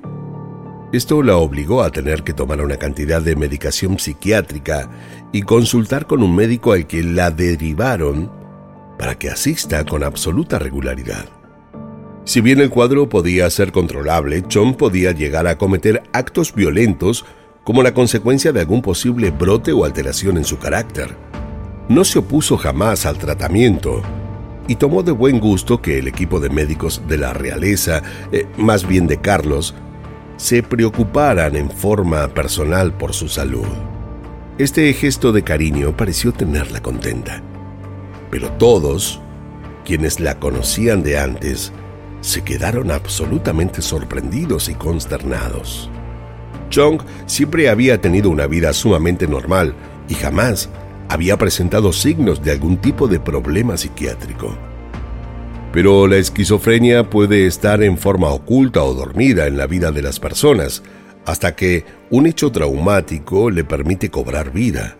Esto 0.94 1.24
la 1.24 1.38
obligó 1.38 1.84
a 1.84 1.91
tener 1.91 2.24
que 2.24 2.34
tomar 2.34 2.62
una 2.62 2.77
cantidad 2.77 3.22
de 3.22 3.36
medicación 3.36 3.98
psiquiátrica 3.98 4.89
y 5.32 5.41
consultar 5.41 6.06
con 6.06 6.22
un 6.22 6.36
médico 6.36 6.74
al 6.74 6.86
que 6.86 7.01
la 7.01 7.32
derivaron 7.32 8.40
para 9.01 9.17
que 9.17 9.31
asista 9.31 9.84
con 9.84 10.03
absoluta 10.03 10.60
regularidad. 10.60 11.25
Si 12.24 12.39
bien 12.39 12.60
el 12.60 12.70
cuadro 12.70 13.10
podía 13.10 13.50
ser 13.50 13.72
controlable, 13.72 14.43
Chong 14.48 14.75
podía 14.75 15.12
llegar 15.12 15.48
a 15.48 15.58
cometer 15.58 16.03
actos 16.13 16.53
violentos 16.53 17.25
como 17.63 17.81
la 17.81 17.96
consecuencia 17.96 18.51
de 18.51 18.60
algún 18.60 18.84
posible 18.84 19.31
brote 19.31 19.72
o 19.72 19.86
alteración 19.86 20.38
en 20.38 20.43
su 20.46 20.60
carácter. 20.60 21.15
No 21.89 22.05
se 22.05 22.20
opuso 22.20 22.58
jamás 22.58 23.08
al 23.08 23.17
tratamiento, 23.17 24.03
y 24.67 24.75
tomó 24.75 25.01
de 25.01 25.13
buen 25.13 25.39
gusto 25.39 25.81
que 25.81 25.98
el 25.98 26.08
equipo 26.08 26.39
de 26.39 26.51
médicos 26.51 27.01
de 27.08 27.17
la 27.17 27.34
realeza, 27.34 28.03
eh, 28.31 28.46
más 28.58 28.88
bien 28.88 29.08
de 29.08 29.17
Carlos, 29.17 29.74
se 30.38 30.62
preocuparan 30.62 31.55
en 31.55 31.72
forma 31.72 32.27
personal 32.27 32.93
por 32.93 33.15
su 33.15 33.27
salud. 33.27 33.65
Este 34.60 34.93
gesto 34.93 35.31
de 35.31 35.41
cariño 35.41 35.98
pareció 35.98 36.31
tenerla 36.31 36.84
contenta. 36.84 37.41
Pero 38.32 38.50
todos, 38.54 39.20
quienes 39.86 40.20
la 40.20 40.40
conocían 40.40 41.04
de 41.04 41.20
antes, 41.20 41.72
se 42.22 42.44
quedaron 42.44 42.92
absolutamente 42.92 43.82
sorprendidos 43.82 44.70
y 44.70 44.76
consternados. 44.76 45.90
Chong 46.70 47.02
siempre 47.26 47.70
había 47.70 48.00
tenido 48.00 48.30
una 48.30 48.48
vida 48.48 48.74
sumamente 48.74 49.28
normal 49.28 49.76
y 50.08 50.14
jamás 50.14 50.70
había 51.10 51.38
presentado 51.38 51.92
signos 51.92 52.42
de 52.42 52.52
algún 52.52 52.78
tipo 52.78 53.08
de 53.08 53.20
problema 53.20 53.76
psiquiátrico. 53.76 54.56
Pero 55.74 56.08
la 56.08 56.18
esquizofrenia 56.18 57.10
puede 57.10 57.48
estar 57.48 57.84
en 57.84 57.98
forma 57.98 58.30
oculta 58.30 58.84
o 58.84 58.94
dormida 58.94 59.48
en 59.48 59.58
la 59.58 59.68
vida 59.68 59.92
de 59.92 60.02
las 60.02 60.20
personas, 60.20 60.84
hasta 61.26 61.56
que 61.56 61.86
un 62.10 62.28
hecho 62.28 62.52
traumático 62.52 63.50
le 63.50 63.64
permite 63.64 64.10
cobrar 64.10 64.52
vida. 64.52 64.98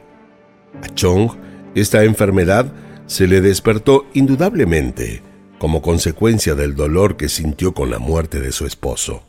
A 0.84 0.94
Chong, 0.94 1.32
esta 1.76 2.04
enfermedad 2.04 2.72
se 3.12 3.28
le 3.28 3.42
despertó 3.42 4.06
indudablemente 4.14 5.22
como 5.60 5.82
consecuencia 5.82 6.56
del 6.56 6.76
dolor 6.76 7.18
que 7.18 7.28
sintió 7.28 7.74
con 7.74 7.92
la 7.92 8.00
muerte 8.00 8.40
de 8.40 8.54
su 8.54 8.66
esposo. 8.66 9.22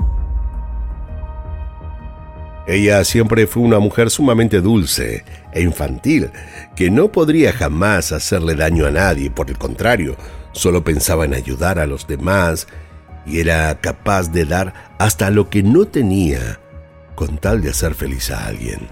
Ella 2.68 3.02
siempre 3.02 3.48
fue 3.48 3.64
una 3.64 3.80
mujer 3.80 4.10
sumamente 4.10 4.60
dulce 4.60 5.24
e 5.52 5.62
infantil, 5.62 6.30
que 6.76 6.92
no 6.92 7.10
podría 7.10 7.52
jamás 7.52 8.12
hacerle 8.12 8.54
daño 8.54 8.86
a 8.86 8.92
nadie, 8.92 9.32
por 9.32 9.50
el 9.50 9.58
contrario, 9.58 10.14
solo 10.52 10.84
pensaba 10.84 11.24
en 11.24 11.34
ayudar 11.34 11.80
a 11.80 11.86
los 11.86 12.06
demás 12.06 12.68
y 13.26 13.40
era 13.40 13.76
capaz 13.80 14.30
de 14.30 14.44
dar 14.44 14.94
hasta 15.00 15.28
lo 15.30 15.50
que 15.50 15.64
no 15.64 15.86
tenía 15.86 16.60
con 17.16 17.36
tal 17.36 17.60
de 17.60 17.70
hacer 17.70 17.96
feliz 17.96 18.30
a 18.30 18.46
alguien. 18.46 18.86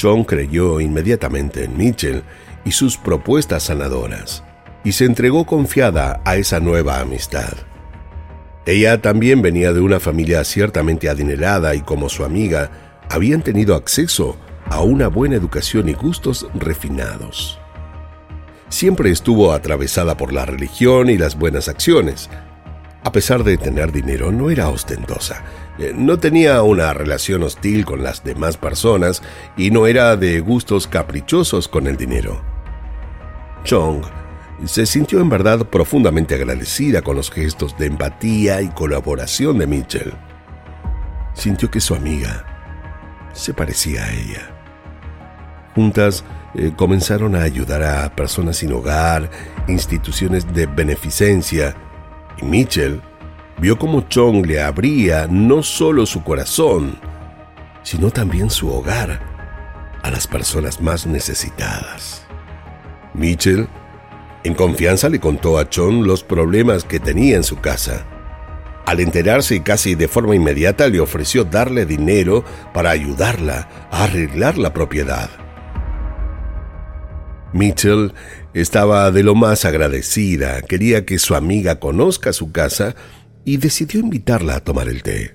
John 0.00 0.22
creyó 0.22 0.78
inmediatamente 0.78 1.64
en 1.64 1.76
Mitchell 1.76 2.22
y 2.68 2.72
sus 2.72 2.98
propuestas 2.98 3.62
sanadoras, 3.62 4.44
y 4.84 4.92
se 4.92 5.06
entregó 5.06 5.46
confiada 5.46 6.20
a 6.26 6.36
esa 6.36 6.60
nueva 6.60 7.00
amistad. 7.00 7.54
Ella 8.66 9.00
también 9.00 9.40
venía 9.40 9.72
de 9.72 9.80
una 9.80 10.00
familia 10.00 10.44
ciertamente 10.44 11.08
adinerada 11.08 11.74
y 11.74 11.80
como 11.80 12.10
su 12.10 12.26
amiga, 12.26 12.70
habían 13.08 13.40
tenido 13.40 13.74
acceso 13.74 14.36
a 14.66 14.82
una 14.82 15.08
buena 15.08 15.36
educación 15.36 15.88
y 15.88 15.94
gustos 15.94 16.46
refinados. 16.52 17.58
Siempre 18.68 19.08
estuvo 19.08 19.52
atravesada 19.52 20.18
por 20.18 20.34
la 20.34 20.44
religión 20.44 21.08
y 21.08 21.16
las 21.16 21.38
buenas 21.38 21.68
acciones. 21.68 22.28
A 23.02 23.12
pesar 23.12 23.44
de 23.44 23.56
tener 23.56 23.92
dinero, 23.92 24.30
no 24.30 24.50
era 24.50 24.68
ostentosa, 24.68 25.42
eh, 25.78 25.94
no 25.96 26.18
tenía 26.18 26.60
una 26.60 26.92
relación 26.92 27.44
hostil 27.44 27.86
con 27.86 28.02
las 28.02 28.24
demás 28.24 28.58
personas 28.58 29.22
y 29.56 29.70
no 29.70 29.86
era 29.86 30.16
de 30.16 30.40
gustos 30.40 30.86
caprichosos 30.86 31.66
con 31.66 31.86
el 31.86 31.96
dinero. 31.96 32.57
Chong 33.64 34.02
se 34.64 34.86
sintió 34.86 35.20
en 35.20 35.28
verdad 35.28 35.66
profundamente 35.66 36.34
agradecida 36.34 37.02
con 37.02 37.16
los 37.16 37.30
gestos 37.30 37.76
de 37.78 37.86
empatía 37.86 38.60
y 38.60 38.68
colaboración 38.68 39.58
de 39.58 39.66
Mitchell. 39.66 40.12
Sintió 41.34 41.70
que 41.70 41.80
su 41.80 41.94
amiga 41.94 42.44
se 43.32 43.54
parecía 43.54 44.04
a 44.04 44.12
ella. 44.12 44.50
Juntas 45.74 46.24
eh, 46.54 46.72
comenzaron 46.74 47.36
a 47.36 47.42
ayudar 47.42 47.84
a 47.84 48.16
personas 48.16 48.56
sin 48.56 48.72
hogar, 48.72 49.30
instituciones 49.68 50.52
de 50.52 50.66
beneficencia, 50.66 51.76
y 52.40 52.44
Mitchell 52.44 53.00
vio 53.58 53.78
cómo 53.78 54.02
Chong 54.02 54.44
le 54.44 54.60
abría 54.60 55.28
no 55.28 55.62
solo 55.62 56.04
su 56.04 56.24
corazón, 56.24 56.98
sino 57.84 58.10
también 58.10 58.50
su 58.50 58.68
hogar 58.72 59.20
a 60.02 60.10
las 60.10 60.26
personas 60.26 60.80
más 60.80 61.06
necesitadas. 61.06 62.27
Mitchell, 63.18 63.68
en 64.44 64.54
confianza, 64.54 65.08
le 65.08 65.20
contó 65.20 65.58
a 65.58 65.68
Chong 65.68 66.06
los 66.06 66.22
problemas 66.22 66.84
que 66.84 67.00
tenía 67.00 67.36
en 67.36 67.42
su 67.42 67.56
casa. 67.56 68.06
Al 68.86 69.00
enterarse 69.00 69.62
casi 69.62 69.94
de 69.94 70.08
forma 70.08 70.34
inmediata 70.34 70.88
le 70.88 71.00
ofreció 71.00 71.44
darle 71.44 71.84
dinero 71.84 72.44
para 72.72 72.90
ayudarla 72.90 73.68
a 73.90 74.04
arreglar 74.04 74.56
la 74.56 74.72
propiedad. 74.72 75.28
Mitchell 77.52 78.14
estaba 78.54 79.10
de 79.10 79.22
lo 79.22 79.34
más 79.34 79.64
agradecida, 79.64 80.62
quería 80.62 81.04
que 81.04 81.18
su 81.18 81.34
amiga 81.34 81.80
conozca 81.80 82.32
su 82.32 82.52
casa 82.52 82.94
y 83.44 83.56
decidió 83.56 84.00
invitarla 84.00 84.56
a 84.56 84.60
tomar 84.60 84.88
el 84.88 85.02
té. 85.02 85.34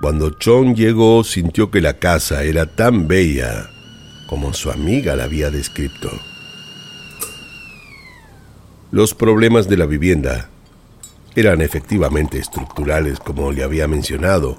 Cuando 0.00 0.30
Chong 0.30 0.74
llegó 0.74 1.24
sintió 1.24 1.70
que 1.70 1.80
la 1.80 1.98
casa 1.98 2.44
era 2.44 2.66
tan 2.66 3.08
bella 3.08 3.73
como 4.26 4.52
su 4.52 4.70
amiga 4.70 5.16
la 5.16 5.24
había 5.24 5.50
descrito. 5.50 6.10
Los 8.90 9.14
problemas 9.14 9.68
de 9.68 9.76
la 9.76 9.86
vivienda 9.86 10.50
eran 11.34 11.60
efectivamente 11.60 12.38
estructurales 12.38 13.18
como 13.18 13.50
le 13.50 13.64
había 13.64 13.88
mencionado, 13.88 14.56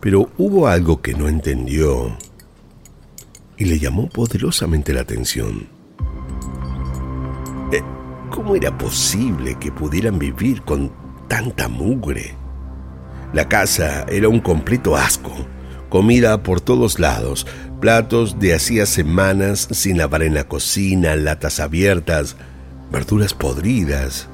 pero 0.00 0.30
hubo 0.36 0.66
algo 0.66 1.00
que 1.00 1.14
no 1.14 1.28
entendió 1.28 2.16
y 3.56 3.64
le 3.64 3.78
llamó 3.78 4.08
poderosamente 4.08 4.92
la 4.92 5.00
atención. 5.00 5.68
Eh, 7.72 7.82
¿Cómo 8.30 8.54
era 8.56 8.76
posible 8.76 9.56
que 9.58 9.72
pudieran 9.72 10.18
vivir 10.18 10.62
con 10.62 10.92
tanta 11.28 11.68
mugre? 11.68 12.34
La 13.32 13.48
casa 13.48 14.04
era 14.08 14.28
un 14.28 14.40
completo 14.40 14.94
asco, 14.94 15.32
comida 15.88 16.42
por 16.42 16.60
todos 16.60 16.98
lados, 16.98 17.46
platos 17.82 18.38
de 18.38 18.54
hacía 18.54 18.86
semanas 18.86 19.66
sin 19.72 19.98
lavar 19.98 20.22
en 20.22 20.34
la 20.34 20.44
cocina, 20.44 21.16
latas 21.16 21.58
abiertas, 21.58 22.36
verduras 22.92 23.34
podridas. 23.34 24.28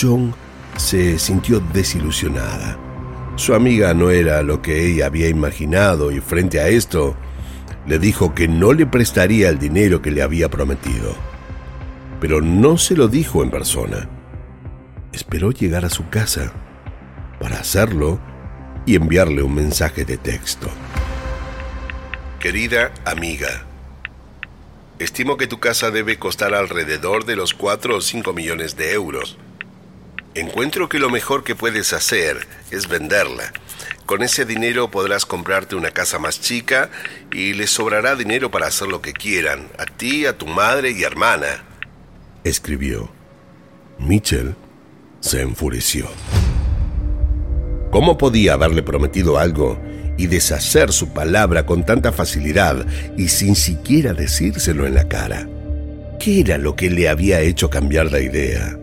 John 0.00 0.32
se 0.76 1.18
sintió 1.18 1.60
desilusionada. 1.72 2.78
Su 3.34 3.54
amiga 3.54 3.92
no 3.92 4.10
era 4.10 4.44
lo 4.44 4.62
que 4.62 4.86
ella 4.86 5.06
había 5.06 5.28
imaginado 5.28 6.12
y 6.12 6.20
frente 6.20 6.60
a 6.60 6.68
esto, 6.68 7.16
le 7.88 7.98
dijo 7.98 8.32
que 8.36 8.46
no 8.46 8.72
le 8.72 8.86
prestaría 8.86 9.48
el 9.48 9.58
dinero 9.58 10.00
que 10.00 10.12
le 10.12 10.22
había 10.22 10.48
prometido. 10.48 11.16
Pero 12.20 12.40
no 12.40 12.78
se 12.78 12.94
lo 12.94 13.08
dijo 13.08 13.42
en 13.42 13.50
persona. 13.50 14.08
Esperó 15.12 15.50
llegar 15.50 15.84
a 15.84 15.90
su 15.90 16.08
casa 16.08 16.52
para 17.40 17.58
hacerlo 17.58 18.20
y 18.86 18.94
enviarle 18.94 19.42
un 19.42 19.56
mensaje 19.56 20.04
de 20.04 20.18
texto. 20.18 20.68
Querida 22.40 22.92
amiga, 23.04 23.64
estimo 24.98 25.36
que 25.36 25.46
tu 25.46 25.60
casa 25.60 25.90
debe 25.90 26.18
costar 26.18 26.54
alrededor 26.54 27.24
de 27.24 27.36
los 27.36 27.54
4 27.54 27.96
o 27.96 28.00
5 28.00 28.32
millones 28.32 28.76
de 28.76 28.92
euros. 28.92 29.38
Encuentro 30.34 30.88
que 30.88 30.98
lo 30.98 31.10
mejor 31.10 31.42
que 31.42 31.54
puedes 31.54 31.92
hacer 31.92 32.46
es 32.70 32.88
venderla 32.88 33.52
con 34.08 34.22
ese 34.22 34.46
dinero 34.46 34.90
podrás 34.90 35.26
comprarte 35.26 35.76
una 35.76 35.90
casa 35.90 36.18
más 36.18 36.40
chica 36.40 36.88
y 37.30 37.52
les 37.52 37.68
sobrará 37.68 38.16
dinero 38.16 38.50
para 38.50 38.68
hacer 38.68 38.88
lo 38.88 39.02
que 39.02 39.12
quieran, 39.12 39.68
a 39.78 39.84
ti, 39.84 40.24
a 40.24 40.38
tu 40.38 40.46
madre 40.46 40.92
y 40.92 41.02
hermana. 41.02 41.62
Escribió. 42.42 43.10
Mitchell 43.98 44.54
se 45.20 45.42
enfureció. 45.42 46.08
¿Cómo 47.90 48.16
podía 48.16 48.54
haberle 48.54 48.82
prometido 48.82 49.36
algo 49.36 49.78
y 50.18 50.26
deshacer 50.26 50.92
su 50.92 51.08
palabra 51.08 51.64
con 51.64 51.86
tanta 51.86 52.12
facilidad 52.12 52.84
y 53.16 53.28
sin 53.28 53.56
siquiera 53.56 54.12
decírselo 54.12 54.86
en 54.86 54.94
la 54.94 55.08
cara? 55.08 55.48
¿Qué 56.20 56.40
era 56.40 56.58
lo 56.58 56.76
que 56.76 56.90
le 56.90 57.08
había 57.08 57.40
hecho 57.40 57.70
cambiar 57.70 58.12
la 58.12 58.20
idea? 58.20 58.76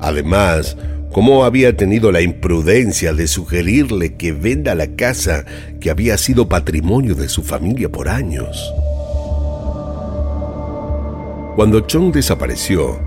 Además, 0.00 0.76
cómo 1.12 1.44
había 1.44 1.76
tenido 1.76 2.10
la 2.12 2.20
imprudencia 2.20 3.12
de 3.12 3.26
sugerirle 3.26 4.16
que 4.16 4.32
venda 4.32 4.74
la 4.74 4.88
casa 4.88 5.44
que 5.80 5.90
había 5.90 6.18
sido 6.18 6.48
patrimonio 6.48 7.14
de 7.14 7.28
su 7.28 7.42
familia 7.42 7.88
por 7.88 8.08
años. 8.08 8.72
Cuando 11.56 11.80
Chong 11.80 12.12
desapareció, 12.12 13.00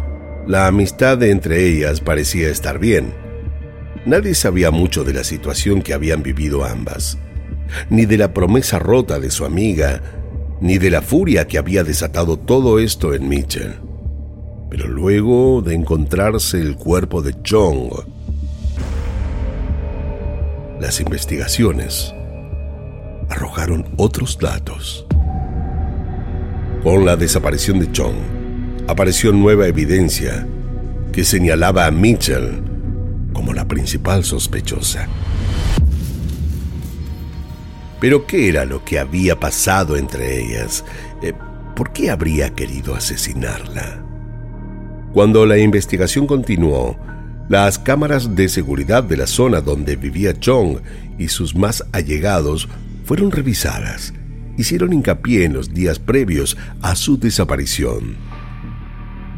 la 0.48 0.66
amistad 0.66 1.22
entre 1.22 1.68
ellas 1.68 2.02
parecía 2.02 2.50
estar 2.50 2.80
bien. 2.80 3.14
Nadie 4.06 4.34
sabía 4.34 4.72
mucho 4.72 5.04
de 5.04 5.14
la 5.14 5.24
situación 5.24 5.84
que 5.84 5.94
habían 5.94 6.24
vivido 6.24 6.66
ambas, 6.66 7.20
ni 7.90 8.06
de 8.06 8.18
la 8.18 8.34
promesa 8.34 8.80
rota 8.80 9.20
de 9.20 9.32
su 9.32 9.46
amiga, 9.46 10.02
ni 10.62 10.78
de 10.78 10.90
la 10.90 11.02
furia 11.02 11.48
que 11.48 11.58
había 11.58 11.84
desatado 11.84 12.38
todo 12.38 12.80
esto 12.80 13.14
en 13.14 13.28
Mitchell. 13.28 13.76
Pero 14.70 14.88
luego 14.88 15.62
de 15.62 15.76
encontrarse 15.76 16.62
el 16.62 16.76
cuerpo 16.76 17.22
de 17.22 17.42
Chong, 17.42 17.92
las 20.80 21.02
investigaciones 21.02 22.14
arrojaron 23.30 23.86
otros 23.98 24.38
datos. 24.40 25.06
Con 26.84 27.06
la 27.06 27.16
desaparición 27.16 27.80
de 27.80 27.92
Chong, 27.92 28.16
apareció 28.88 29.32
nueva 29.32 29.68
evidencia 29.68 30.48
que 31.12 31.24
señalaba 31.24 31.86
a 31.86 31.92
Mitchell 31.92 32.64
como 33.34 33.54
la 33.54 33.68
principal 33.68 34.24
sospechosa. 34.24 35.08
Pero 38.00 38.26
¿qué 38.26 38.48
era 38.48 38.66
lo 38.66 38.84
que 38.86 39.00
había 39.00 39.40
pasado 39.40 39.98
entre 39.98 40.42
ellas? 40.42 40.86
Eh, 41.22 41.34
¿Por 41.76 41.92
qué 41.92 42.10
habría 42.10 42.50
querido 42.52 42.96
asesinarla? 42.96 44.04
Cuando 45.14 45.46
la 45.46 45.58
investigación 45.58 46.28
continuó, 46.28 46.98
las 47.50 47.80
cámaras 47.80 48.36
de 48.36 48.48
seguridad 48.48 49.04
de 49.04 49.18
la 49.18 49.28
zona 49.28 49.60
donde 49.60 49.96
vivía 49.96 50.40
Chong 50.40 50.78
y 51.18 51.30
sus 51.30 51.56
más 51.56 51.84
allegados 51.92 52.70
fueron 53.06 53.32
revisadas. 53.32 54.14
Hicieron 54.56 54.94
hincapié 54.94 55.46
en 55.46 55.54
los 55.54 55.74
días 55.74 55.98
previos 56.00 56.58
a 56.82 56.96
su 56.96 57.18
desaparición. 57.18 58.18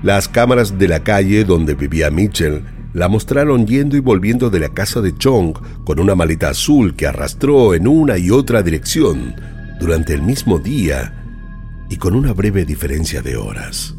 Las 0.03 0.27
cámaras 0.27 0.77
de 0.77 0.87
la 0.87 1.03
calle 1.03 1.45
donde 1.45 1.75
vivía 1.75 2.11
Mitchell 2.11 2.63
la 2.93 3.07
mostraron 3.07 3.65
yendo 3.65 3.95
y 3.95 3.99
volviendo 3.99 4.49
de 4.49 4.59
la 4.59 4.69
casa 4.69 5.01
de 5.01 5.15
Chong 5.15 5.53
con 5.85 5.99
una 5.99 6.15
maleta 6.15 6.49
azul 6.49 6.95
que 6.95 7.07
arrastró 7.07 7.73
en 7.73 7.87
una 7.87 8.17
y 8.17 8.31
otra 8.31 8.61
dirección 8.63 9.35
durante 9.79 10.13
el 10.13 10.21
mismo 10.21 10.59
día 10.59 11.13
y 11.89 11.97
con 11.97 12.15
una 12.15 12.33
breve 12.33 12.65
diferencia 12.65 13.21
de 13.21 13.37
horas. 13.37 13.95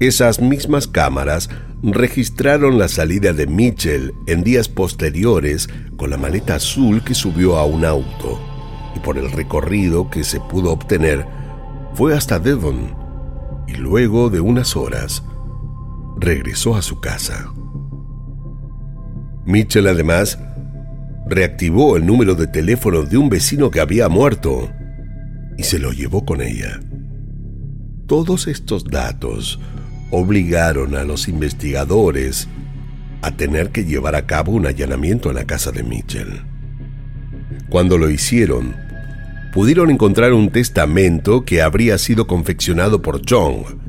Esas 0.00 0.40
mismas 0.40 0.88
cámaras 0.88 1.48
registraron 1.82 2.78
la 2.78 2.88
salida 2.88 3.32
de 3.32 3.46
Mitchell 3.46 4.12
en 4.26 4.42
días 4.42 4.68
posteriores 4.68 5.68
con 5.96 6.10
la 6.10 6.16
maleta 6.16 6.56
azul 6.56 7.02
que 7.02 7.14
subió 7.14 7.56
a 7.56 7.64
un 7.64 7.84
auto 7.84 8.40
y 8.96 9.00
por 9.00 9.18
el 9.18 9.30
recorrido 9.30 10.10
que 10.10 10.24
se 10.24 10.40
pudo 10.40 10.72
obtener 10.72 11.26
fue 11.94 12.16
hasta 12.16 12.38
Devon 12.38 12.94
y 13.66 13.74
luego 13.74 14.30
de 14.30 14.40
unas 14.40 14.76
horas 14.76 15.22
regresó 16.16 16.76
a 16.76 16.82
su 16.82 17.00
casa. 17.00 17.52
Mitchell 19.44 19.88
además 19.88 20.38
reactivó 21.26 21.96
el 21.96 22.06
número 22.06 22.34
de 22.34 22.46
teléfono 22.46 23.02
de 23.02 23.16
un 23.16 23.28
vecino 23.28 23.70
que 23.70 23.80
había 23.80 24.08
muerto 24.08 24.70
y 25.56 25.64
se 25.64 25.78
lo 25.78 25.92
llevó 25.92 26.24
con 26.24 26.40
ella. 26.40 26.80
Todos 28.06 28.46
estos 28.46 28.84
datos 28.84 29.58
obligaron 30.10 30.94
a 30.94 31.04
los 31.04 31.28
investigadores 31.28 32.48
a 33.22 33.30
tener 33.30 33.70
que 33.70 33.84
llevar 33.84 34.14
a 34.14 34.26
cabo 34.26 34.52
un 34.52 34.66
allanamiento 34.66 35.30
en 35.30 35.36
la 35.36 35.44
casa 35.44 35.70
de 35.70 35.82
Mitchell. 35.82 36.42
Cuando 37.68 37.96
lo 37.96 38.10
hicieron, 38.10 38.76
pudieron 39.52 39.90
encontrar 39.90 40.32
un 40.32 40.50
testamento 40.50 41.44
que 41.44 41.62
habría 41.62 41.96
sido 41.98 42.26
confeccionado 42.26 43.00
por 43.00 43.22
Chong, 43.22 43.81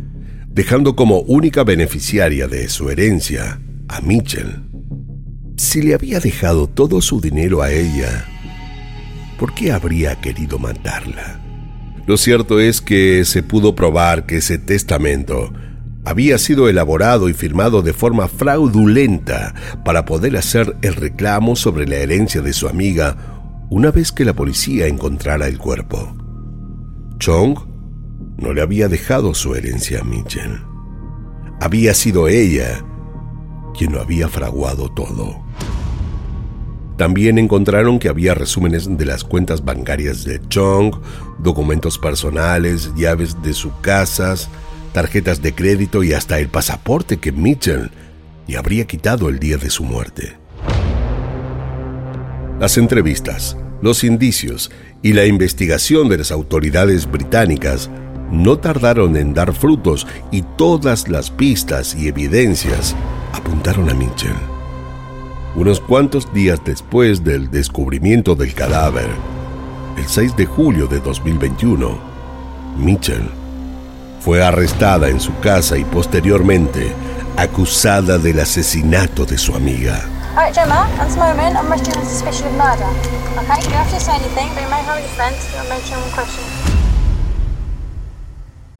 dejando 0.54 0.96
como 0.96 1.20
única 1.22 1.64
beneficiaria 1.64 2.48
de 2.48 2.70
su 2.70 2.90
herencia 2.90 3.60
a 3.88 4.02
Mitchell. 4.02 4.64
Si 5.58 5.82
le 5.82 5.96
había 5.96 6.20
dejado 6.20 6.68
todo 6.68 7.02
su 7.02 7.20
dinero 7.20 7.62
a 7.62 7.72
ella, 7.72 8.26
¿por 9.40 9.54
qué 9.54 9.72
habría 9.72 10.20
querido 10.22 10.60
matarla? 10.60 11.40
Lo 12.06 12.18
cierto 12.18 12.60
es 12.60 12.82
que 12.82 13.26
se 13.26 13.42
pudo 13.42 13.76
probar 13.76 14.26
que 14.26 14.38
ese 14.38 14.58
testamento 14.58 15.52
había 16.06 16.38
sido 16.38 16.70
elaborado 16.70 17.30
y 17.30 17.34
firmado 17.34 17.82
de 17.82 17.94
forma 17.94 18.28
fraudulenta 18.28 19.56
para 19.86 20.06
poder 20.06 20.38
hacer 20.38 20.76
el 20.82 20.96
reclamo 20.96 21.56
sobre 21.56 21.88
la 21.88 21.96
herencia 21.96 22.42
de 22.42 22.54
su 22.54 22.68
amiga 22.68 23.66
una 23.70 23.90
vez 23.90 24.12
que 24.12 24.26
la 24.26 24.34
policía 24.34 24.88
encontrara 24.88 25.48
el 25.48 25.58
cuerpo. 25.58 26.16
Chong 27.20 27.73
no 28.38 28.54
le 28.54 28.62
había 28.62 28.88
dejado 28.88 29.34
su 29.34 29.56
herencia 29.56 30.02
a 30.02 30.04
Mitchell. 30.04 30.62
Había 31.62 31.94
sido 31.94 32.28
ella 32.28 32.84
quien 33.78 33.94
lo 33.94 34.02
había 34.02 34.28
fraguado 34.28 34.90
todo. 34.90 35.44
También 36.98 37.40
encontraron 37.40 37.98
que 37.98 38.10
había 38.10 38.36
resúmenes 38.36 38.98
de 38.98 39.06
las 39.06 39.24
cuentas 39.24 39.66
bancarias 39.66 40.24
de 40.26 40.40
Chong, 40.48 40.94
documentos 41.40 41.98
personales, 41.98 42.92
llaves 42.96 43.42
de 43.42 43.54
sus 43.54 43.74
casas, 43.82 44.50
tarjetas 44.94 45.42
de 45.42 45.56
crédito 45.56 46.04
y 46.04 46.14
hasta 46.14 46.40
el 46.40 46.50
pasaporte 46.50 47.18
que 47.18 47.32
Mitchell 47.32 47.90
le 48.48 48.58
habría 48.58 48.86
quitado 48.86 49.30
el 49.30 49.40
día 49.40 49.58
de 49.58 49.70
su 49.70 49.84
muerte. 49.84 50.38
Las 52.60 52.78
entrevistas, 52.78 53.58
los 53.82 54.04
indicios 54.04 54.72
y 55.02 55.14
la 55.14 55.26
investigación 55.26 56.10
de 56.10 56.20
las 56.20 56.32
autoridades 56.32 57.10
británicas 57.10 57.90
no 58.34 58.58
tardaron 58.58 59.16
en 59.16 59.34
dar 59.34 59.54
frutos 59.54 60.08
y 60.32 60.42
todas 60.42 61.08
las 61.08 61.30
pistas 61.30 61.96
y 61.96 62.08
evidencias 62.08 62.96
apuntaron 63.32 63.90
a 63.90 63.94
Mitchell. 63.94 64.36
Unos 65.56 65.80
cuantos 65.80 66.34
días 66.34 66.60
después 66.66 67.24
del 67.24 67.52
descubrimiento 67.52 68.34
del 68.34 68.56
cadáver, 68.56 69.08
el 69.98 70.08
6 70.08 70.36
de 70.36 70.48
julio 70.48 70.88
de 70.88 71.00
2021, 71.00 72.00
Mitchell 72.78 73.30
fue 74.20 74.44
arrestada 74.44 75.10
en 75.10 75.20
su 75.20 75.38
casa 75.40 75.78
y 75.78 75.86
posteriormente 75.86 76.92
acusada 77.38 78.18
del 78.18 78.40
asesinato 78.40 79.26
de 79.26 79.38
su 79.38 79.54
amiga. 79.54 80.02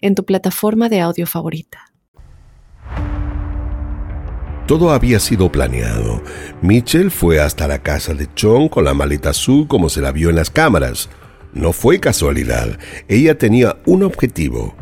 en 0.00 0.14
tu 0.14 0.24
plataforma 0.24 0.88
de 0.88 1.00
audio 1.00 1.26
favorita. 1.26 1.92
Todo 4.66 4.92
había 4.92 5.18
sido 5.18 5.50
planeado. 5.50 6.22
Mitchell 6.62 7.10
fue 7.10 7.40
hasta 7.40 7.66
la 7.66 7.82
casa 7.82 8.14
de 8.14 8.32
Chong 8.34 8.68
con 8.68 8.84
la 8.84 8.94
maleta 8.94 9.30
azul 9.30 9.66
como 9.66 9.88
se 9.88 10.00
la 10.00 10.12
vio 10.12 10.30
en 10.30 10.36
las 10.36 10.50
cámaras. 10.50 11.08
No 11.52 11.72
fue 11.72 11.98
casualidad. 11.98 12.78
Ella 13.08 13.36
tenía 13.36 13.76
un 13.86 14.04
objetivo 14.04 14.76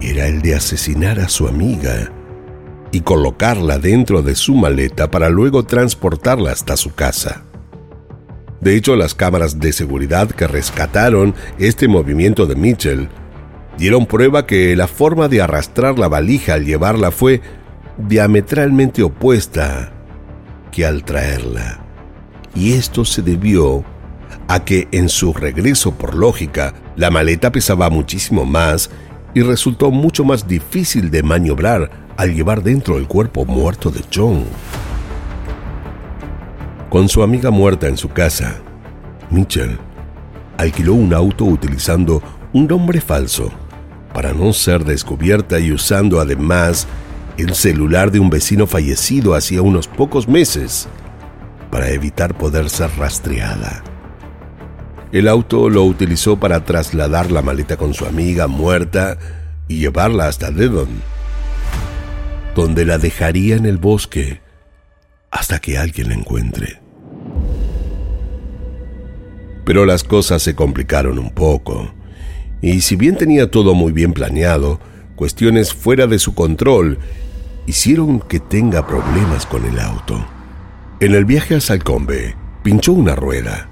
era 0.00 0.26
el 0.26 0.42
de 0.42 0.54
asesinar 0.54 1.18
a 1.20 1.28
su 1.28 1.48
amiga 1.48 2.12
y 2.92 3.00
colocarla 3.00 3.78
dentro 3.78 4.22
de 4.22 4.34
su 4.34 4.54
maleta 4.54 5.10
para 5.10 5.28
luego 5.28 5.64
transportarla 5.64 6.52
hasta 6.52 6.76
su 6.76 6.94
casa. 6.94 7.44
De 8.60 8.76
hecho, 8.76 8.96
las 8.96 9.14
cámaras 9.14 9.58
de 9.58 9.72
seguridad 9.72 10.30
que 10.30 10.46
rescataron 10.46 11.34
este 11.58 11.88
movimiento 11.88 12.46
de 12.46 12.56
Mitchell 12.56 13.08
dieron 13.78 14.06
prueba 14.06 14.46
que 14.46 14.74
la 14.76 14.88
forma 14.88 15.28
de 15.28 15.42
arrastrar 15.42 15.98
la 15.98 16.08
valija 16.08 16.54
al 16.54 16.64
llevarla 16.64 17.10
fue 17.10 17.40
diametralmente 17.98 19.02
opuesta 19.02 19.92
que 20.72 20.86
al 20.86 21.04
traerla. 21.04 21.80
Y 22.54 22.72
esto 22.72 23.04
se 23.04 23.22
debió 23.22 23.84
a 24.48 24.64
que 24.64 24.88
en 24.92 25.08
su 25.08 25.32
regreso 25.32 25.92
por 25.92 26.14
lógica 26.14 26.74
la 26.96 27.10
maleta 27.10 27.52
pesaba 27.52 27.90
muchísimo 27.90 28.44
más 28.44 28.90
y 29.34 29.42
resultó 29.42 29.90
mucho 29.90 30.24
más 30.24 30.48
difícil 30.48 31.10
de 31.10 31.22
maniobrar 31.22 31.90
al 32.16 32.34
llevar 32.34 32.62
dentro 32.62 32.96
el 32.96 33.06
cuerpo 33.06 33.44
muerto 33.44 33.90
de 33.90 34.00
John. 34.14 34.44
Con 36.88 37.08
su 37.08 37.22
amiga 37.22 37.50
muerta 37.50 37.88
en 37.88 37.98
su 37.98 38.08
casa, 38.08 38.56
Mitchell 39.30 39.78
alquiló 40.56 40.94
un 40.94 41.12
auto 41.12 41.44
utilizando 41.44 42.22
un 42.54 42.66
nombre 42.66 43.02
falso 43.02 43.52
para 44.16 44.32
no 44.32 44.54
ser 44.54 44.86
descubierta 44.86 45.60
y 45.60 45.72
usando 45.72 46.22
además 46.22 46.86
el 47.36 47.54
celular 47.54 48.10
de 48.10 48.18
un 48.18 48.30
vecino 48.30 48.66
fallecido 48.66 49.34
hacía 49.34 49.60
unos 49.60 49.88
pocos 49.88 50.26
meses 50.26 50.88
para 51.70 51.90
evitar 51.90 52.34
poder 52.34 52.70
ser 52.70 52.88
rastreada. 52.96 53.84
El 55.12 55.28
auto 55.28 55.68
lo 55.68 55.84
utilizó 55.84 56.40
para 56.40 56.64
trasladar 56.64 57.30
la 57.30 57.42
maleta 57.42 57.76
con 57.76 57.92
su 57.92 58.06
amiga 58.06 58.46
muerta 58.46 59.18
y 59.68 59.80
llevarla 59.80 60.28
hasta 60.28 60.50
Devon, 60.50 60.88
donde 62.54 62.86
la 62.86 62.96
dejaría 62.96 63.56
en 63.56 63.66
el 63.66 63.76
bosque 63.76 64.40
hasta 65.30 65.58
que 65.58 65.76
alguien 65.76 66.08
la 66.08 66.14
encuentre. 66.14 66.80
Pero 69.66 69.84
las 69.84 70.04
cosas 70.04 70.40
se 70.40 70.54
complicaron 70.54 71.18
un 71.18 71.32
poco, 71.32 71.92
y 72.62 72.80
si 72.80 72.96
bien 72.96 73.16
tenía 73.16 73.50
todo 73.50 73.74
muy 73.74 73.92
bien 73.92 74.12
planeado, 74.12 74.80
cuestiones 75.14 75.72
fuera 75.74 76.06
de 76.06 76.18
su 76.18 76.34
control, 76.34 76.98
hicieron 77.66 78.20
que 78.20 78.40
tenga 78.40 78.86
problemas 78.86 79.46
con 79.46 79.64
el 79.64 79.78
auto. 79.78 80.24
En 81.00 81.14
el 81.14 81.24
viaje 81.24 81.54
a 81.54 81.60
Salcombe, 81.60 82.34
pinchó 82.62 82.92
una 82.92 83.14
rueda, 83.14 83.68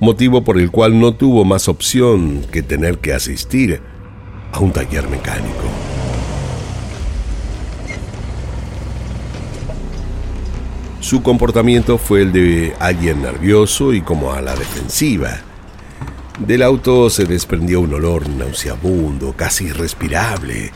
motivo 0.00 0.44
por 0.44 0.58
el 0.58 0.70
cual 0.70 0.98
no 0.98 1.14
tuvo 1.14 1.44
más 1.44 1.68
opción 1.68 2.42
que 2.50 2.62
tener 2.62 2.98
que 2.98 3.12
asistir 3.12 3.80
a 4.52 4.60
un 4.60 4.72
taller 4.72 5.08
mecánico. 5.08 5.64
Su 11.00 11.22
comportamiento 11.22 11.98
fue 11.98 12.22
el 12.22 12.32
de 12.32 12.74
alguien 12.80 13.22
nervioso 13.22 13.92
y 13.92 14.00
como 14.00 14.32
a 14.32 14.40
la 14.40 14.56
defensiva. 14.56 15.40
Del 16.38 16.62
auto 16.62 17.08
se 17.08 17.24
desprendió 17.24 17.80
un 17.80 17.94
olor 17.94 18.28
nauseabundo, 18.28 19.32
casi 19.34 19.64
irrespirable. 19.66 20.70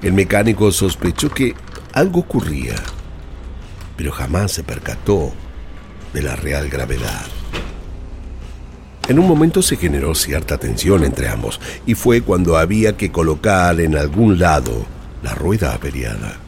El 0.00 0.14
mecánico 0.14 0.72
sospechó 0.72 1.28
que 1.28 1.54
algo 1.92 2.20
ocurría, 2.20 2.74
pero 3.98 4.12
jamás 4.12 4.52
se 4.52 4.64
percató 4.64 5.34
de 6.14 6.22
la 6.22 6.36
real 6.36 6.70
gravedad. 6.70 7.26
En 9.06 9.18
un 9.18 9.28
momento 9.28 9.60
se 9.60 9.76
generó 9.76 10.14
cierta 10.14 10.56
tensión 10.56 11.04
entre 11.04 11.28
ambos 11.28 11.60
y 11.84 11.94
fue 11.94 12.22
cuando 12.22 12.56
había 12.56 12.96
que 12.96 13.12
colocar 13.12 13.78
en 13.80 13.98
algún 13.98 14.38
lado 14.38 14.86
la 15.22 15.34
rueda 15.34 15.74
averiada. 15.74 16.38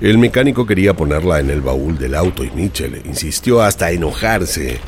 El 0.00 0.18
mecánico 0.18 0.66
quería 0.66 0.94
ponerla 0.94 1.38
en 1.38 1.50
el 1.50 1.60
baúl 1.60 1.96
del 1.96 2.16
auto 2.16 2.42
y 2.42 2.50
Mitchell 2.50 3.00
insistió 3.04 3.62
hasta 3.62 3.92
enojarse 3.92 4.80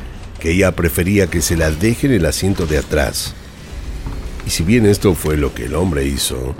ella 0.45 0.71
prefería 0.73 1.27
que 1.27 1.41
se 1.41 1.57
la 1.57 1.71
deje 1.71 2.07
en 2.07 2.13
el 2.13 2.25
asiento 2.25 2.65
de 2.65 2.77
atrás. 2.77 3.33
Y 4.45 4.49
si 4.49 4.63
bien 4.63 4.85
esto 4.85 5.15
fue 5.15 5.37
lo 5.37 5.53
que 5.53 5.65
el 5.65 5.75
hombre 5.75 6.05
hizo, 6.05 6.55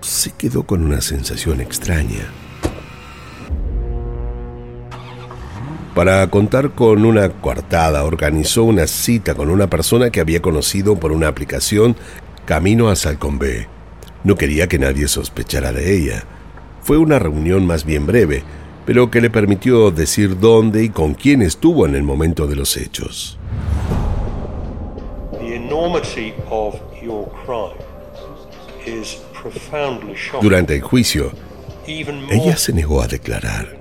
se 0.00 0.32
quedó 0.32 0.64
con 0.64 0.84
una 0.84 1.00
sensación 1.00 1.60
extraña. 1.60 2.26
Para 5.94 6.28
contar 6.28 6.72
con 6.74 7.06
una 7.06 7.30
coartada, 7.30 8.04
organizó 8.04 8.64
una 8.64 8.86
cita 8.86 9.34
con 9.34 9.50
una 9.50 9.68
persona 9.68 10.10
que 10.10 10.20
había 10.20 10.42
conocido 10.42 10.96
por 10.96 11.12
una 11.12 11.28
aplicación 11.28 11.96
camino 12.44 12.90
a 12.90 12.96
Salcombe. 12.96 13.68
No 14.24 14.34
quería 14.34 14.66
que 14.66 14.78
nadie 14.78 15.08
sospechara 15.08 15.72
de 15.72 15.96
ella 15.96 16.24
fue 16.86 16.98
una 16.98 17.18
reunión 17.18 17.66
más 17.66 17.84
bien 17.84 18.06
breve, 18.06 18.44
pero 18.86 19.10
que 19.10 19.20
le 19.20 19.28
permitió 19.28 19.90
decir 19.90 20.38
dónde 20.38 20.84
y 20.84 20.88
con 20.90 21.14
quién 21.14 21.42
estuvo 21.42 21.86
en 21.86 21.96
el 21.96 22.04
momento 22.04 22.46
de 22.46 22.54
los 22.54 22.76
hechos. 22.76 23.36
Durante 30.40 30.76
el 30.76 30.82
juicio, 30.82 31.32
ella 31.86 32.56
se 32.56 32.72
negó 32.72 33.02
a 33.02 33.08
declarar. 33.08 33.76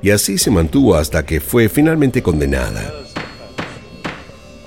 Y 0.00 0.10
así 0.10 0.38
se 0.38 0.52
mantuvo 0.52 0.94
hasta 0.94 1.26
que 1.26 1.40
fue 1.40 1.68
finalmente 1.68 2.22
condenada. 2.22 2.92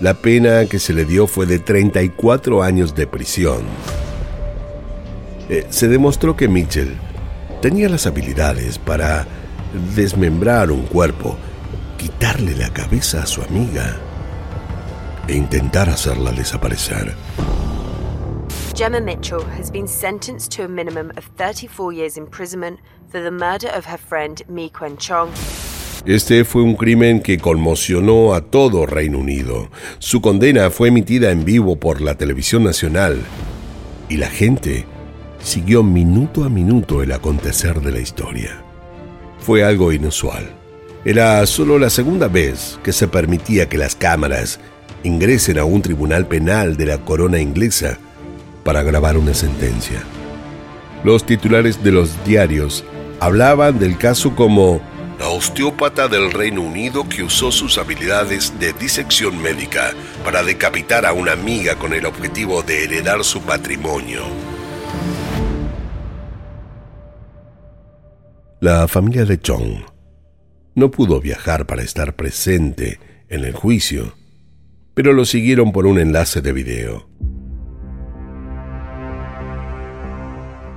La 0.01 0.15
pena 0.15 0.65
que 0.65 0.79
se 0.79 0.93
le 0.93 1.05
dio 1.05 1.27
fue 1.27 1.45
de 1.45 1.59
34 1.59 2.61
años 2.61 2.93
de 2.93 3.07
prisión. 3.07 3.61
Eh, 5.49 5.65
se 5.69 5.87
demostró 5.87 6.35
que 6.35 6.47
Mitchell 6.47 6.95
tenía 7.61 7.89
las 7.89 8.07
habilidades 8.07 8.77
para 8.77 9.25
desmembrar 9.95 10.71
un 10.71 10.83
cuerpo, 10.83 11.37
quitarle 11.97 12.55
la 12.55 12.69
cabeza 12.71 13.23
a 13.23 13.25
su 13.25 13.41
amiga 13.41 13.97
e 15.27 15.35
intentar 15.35 15.89
hacerla 15.89 16.31
desaparecer. 16.31 17.15
Gemma 18.75 19.01
Mitchell 19.01 19.43
has 19.57 19.69
been 19.69 19.87
sentenced 19.87 20.55
to 20.55 20.63
a 20.63 20.67
minimum 20.67 21.11
of 21.17 21.25
34 21.37 21.91
years 21.91 22.17
imprisonment 22.17 22.79
for 23.09 23.21
the 23.21 23.31
murder 23.31 23.69
of 23.75 23.85
her 23.85 23.97
friend 23.97 24.41
Mi 24.47 24.69
Quen 24.69 24.97
Chong. 24.97 25.29
Este 26.05 26.45
fue 26.45 26.61
un 26.61 26.75
crimen 26.75 27.21
que 27.21 27.37
conmocionó 27.37 28.33
a 28.33 28.41
todo 28.41 28.85
Reino 28.85 29.19
Unido. 29.19 29.69
Su 29.99 30.21
condena 30.21 30.69
fue 30.69 30.87
emitida 30.87 31.31
en 31.31 31.43
vivo 31.43 31.75
por 31.75 31.99
la 31.99 32.15
televisión 32.15 32.63
nacional 32.63 33.17
y 34.07 34.15
la 34.15 34.29
gente 34.29 34.85
siguió 35.41 35.83
minuto 35.83 36.43
a 36.43 36.49
minuto 36.49 37.01
el 37.01 37.11
acontecer 37.11 37.81
de 37.81 37.91
la 37.91 37.99
historia. 37.99 38.63
Fue 39.39 39.63
algo 39.63 39.91
inusual. 39.91 40.49
Era 41.05 41.45
solo 41.45 41.79
la 41.79 41.89
segunda 41.89 42.27
vez 42.27 42.79
que 42.83 42.91
se 42.91 43.07
permitía 43.07 43.69
que 43.69 43.77
las 43.77 43.95
cámaras 43.95 44.59
ingresen 45.03 45.57
a 45.57 45.63
un 45.63 45.81
tribunal 45.81 46.27
penal 46.27 46.75
de 46.75 46.85
la 46.85 46.97
corona 46.99 47.39
inglesa 47.39 47.97
para 48.63 48.83
grabar 48.83 49.17
una 49.17 49.33
sentencia. 49.33 50.03
Los 51.03 51.25
titulares 51.25 51.81
de 51.83 51.91
los 51.91 52.23
diarios 52.25 52.83
hablaban 53.19 53.79
del 53.79 53.97
caso 53.97 54.35
como 54.35 54.81
la 55.19 55.27
osteópata 55.27 56.07
del 56.07 56.31
Reino 56.31 56.61
Unido 56.61 57.07
que 57.07 57.23
usó 57.23 57.51
sus 57.51 57.77
habilidades 57.77 58.57
de 58.57 58.71
disección 58.71 59.41
médica 59.41 59.93
para 60.23 60.43
decapitar 60.43 61.05
a 61.05 61.11
una 61.11 61.33
amiga 61.33 61.75
con 61.75 61.93
el 61.93 62.05
objetivo 62.05 62.63
de 62.63 62.85
heredar 62.85 63.25
su 63.25 63.41
patrimonio. 63.41 64.23
La 68.61 68.89
familia 68.89 69.23
de 69.23 69.39
Chong 69.39 69.85
no 70.75 70.91
pudo 70.91 71.21
viajar 71.21 71.65
para 71.65 71.81
estar 71.81 72.17
presente 72.17 72.99
en 73.29 73.45
el 73.45 73.53
juicio, 73.53 74.17
pero 74.93 75.13
lo 75.13 75.23
siguieron 75.23 75.71
por 75.71 75.87
un 75.87 75.97
enlace 75.97 76.41
de 76.41 76.51
video. 76.51 77.09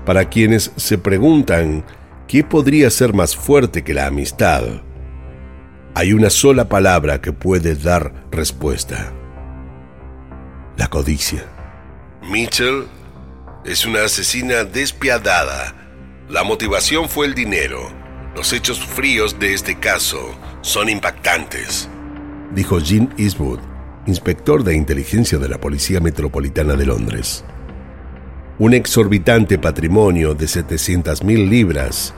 Para 0.07 0.29
quienes 0.29 0.71
se 0.77 0.97
preguntan 0.97 1.85
qué 2.29 2.45
podría 2.45 2.89
ser 2.89 3.15
más 3.15 3.35
fuerte 3.35 3.83
que 3.83 3.95
la 3.95 4.07
amistad, 4.07 4.63
hay 5.97 6.13
una 6.13 6.31
sola 6.31 6.69
palabra 6.69 7.21
que 7.21 7.33
puede 7.33 7.75
dar 7.75 8.29
respuesta. 8.31 9.13
La 10.77 10.87
codicia. 10.87 11.43
Mitchell 12.31 12.85
es 13.65 13.85
una 13.85 14.05
asesina 14.05 14.63
despiadada 14.63 15.82
la 16.33 16.45
motivación 16.45 17.11
fue 17.11 17.27
el 17.27 17.35
dinero. 17.35 17.91
Los 18.35 18.55
hechos 18.55 18.81
fríos 18.81 19.39
de 19.39 19.53
este 19.53 19.79
caso 19.79 20.35
son 20.63 20.89
impactantes, 20.89 21.91
dijo 22.55 22.79
Jean 22.79 23.13
Eastwood, 23.19 23.59
inspector 24.07 24.65
de 24.65 24.75
inteligencia 24.75 25.37
de 25.37 25.51
la 25.51 25.61
Policía 25.61 26.01
Metropolitana 26.01 26.75
de 26.75 26.87
Londres. 26.87 27.45
Un 28.59 28.73
exorbitante 28.73 29.59
patrimonio 29.59 30.35
de 30.35 30.49
700 30.49 31.23
mil 31.23 31.51
libras, 31.51 32.15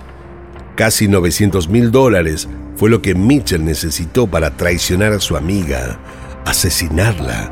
casi 0.77 1.09
900 1.09 1.69
mil 1.69 1.91
dólares, 1.91 2.49
fue 2.77 2.91
lo 2.91 3.03
que 3.03 3.17
Mitchell 3.17 3.65
necesitó 3.65 4.29
para 4.29 4.57
traicionar 4.57 5.13
a 5.13 5.19
su 5.19 5.37
amiga, 5.37 5.99
asesinarla 6.45 7.51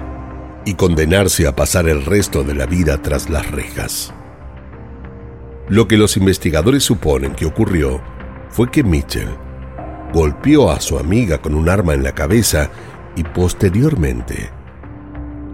y 0.64 0.75
condenarse 0.75 1.48
a 1.48 1.57
pasar 1.57 1.88
el 1.88 2.05
resto 2.05 2.44
de 2.44 2.55
la 2.55 2.66
vida 2.66 3.03
tras 3.03 3.29
las 3.29 3.51
rejas. 3.51 4.14
Lo 5.72 5.88
que 5.88 5.96
los 5.96 6.18
investigadores 6.18 6.85
suponen 6.85 7.35
que 7.35 7.46
ocurrió 7.46 8.02
fue 8.50 8.70
que 8.70 8.85
Mitchell 8.85 9.30
golpeó 10.12 10.70
a 10.70 10.78
su 10.80 10.98
amiga 10.98 11.40
con 11.40 11.54
un 11.54 11.70
arma 11.70 11.94
en 11.94 12.02
la 12.02 12.12
cabeza 12.12 12.68
y 13.16 13.24
posteriormente 13.24 14.50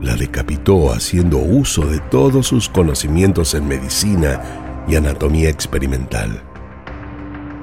la 0.02 0.16
decapitó 0.16 0.92
haciendo 0.92 1.38
uso 1.38 1.86
de 1.86 2.00
todos 2.00 2.48
sus 2.48 2.68
conocimientos 2.68 3.54
en 3.54 3.68
medicina 3.68 4.84
y 4.88 4.96
anatomía 4.96 5.50
experimental. 5.50 6.42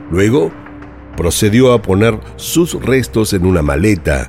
Luego, 0.10 0.50
procedió 1.18 1.74
a 1.74 1.82
poner 1.82 2.18
sus 2.38 2.82
restos 2.82 3.34
en 3.34 3.46
una 3.46 3.63
maleta 3.63 4.28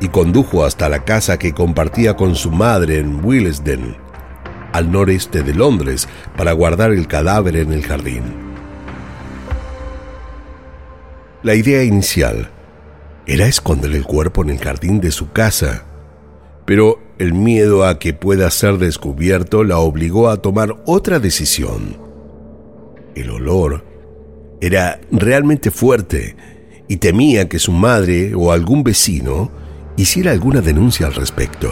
y 0.00 0.06
condujo 0.06 0.64
hasta 0.64 0.88
la 0.88 1.04
casa 1.04 1.36
que 1.36 1.52
compartía 1.52 2.14
con 2.14 2.36
su 2.36 2.52
madre 2.52 3.00
en 3.00 3.24
Willesden, 3.24 3.96
al 4.76 4.92
noreste 4.92 5.42
de 5.42 5.54
Londres 5.54 6.08
para 6.36 6.52
guardar 6.52 6.92
el 6.92 7.06
cadáver 7.06 7.56
en 7.56 7.72
el 7.72 7.82
jardín. 7.82 8.22
La 11.42 11.54
idea 11.54 11.84
inicial 11.84 12.50
era 13.26 13.46
esconder 13.46 13.92
el 13.92 14.04
cuerpo 14.04 14.42
en 14.42 14.50
el 14.50 14.58
jardín 14.58 15.00
de 15.00 15.10
su 15.10 15.32
casa, 15.32 15.84
pero 16.64 17.00
el 17.18 17.34
miedo 17.34 17.86
a 17.86 17.98
que 17.98 18.12
pueda 18.12 18.50
ser 18.50 18.78
descubierto 18.78 19.64
la 19.64 19.78
obligó 19.78 20.28
a 20.28 20.42
tomar 20.42 20.76
otra 20.86 21.18
decisión. 21.18 21.96
El 23.14 23.30
olor 23.30 23.84
era 24.60 25.00
realmente 25.10 25.70
fuerte 25.70 26.36
y 26.88 26.96
temía 26.96 27.48
que 27.48 27.58
su 27.58 27.72
madre 27.72 28.34
o 28.34 28.52
algún 28.52 28.84
vecino 28.84 29.50
hiciera 29.96 30.32
alguna 30.32 30.60
denuncia 30.60 31.06
al 31.06 31.14
respecto. 31.14 31.70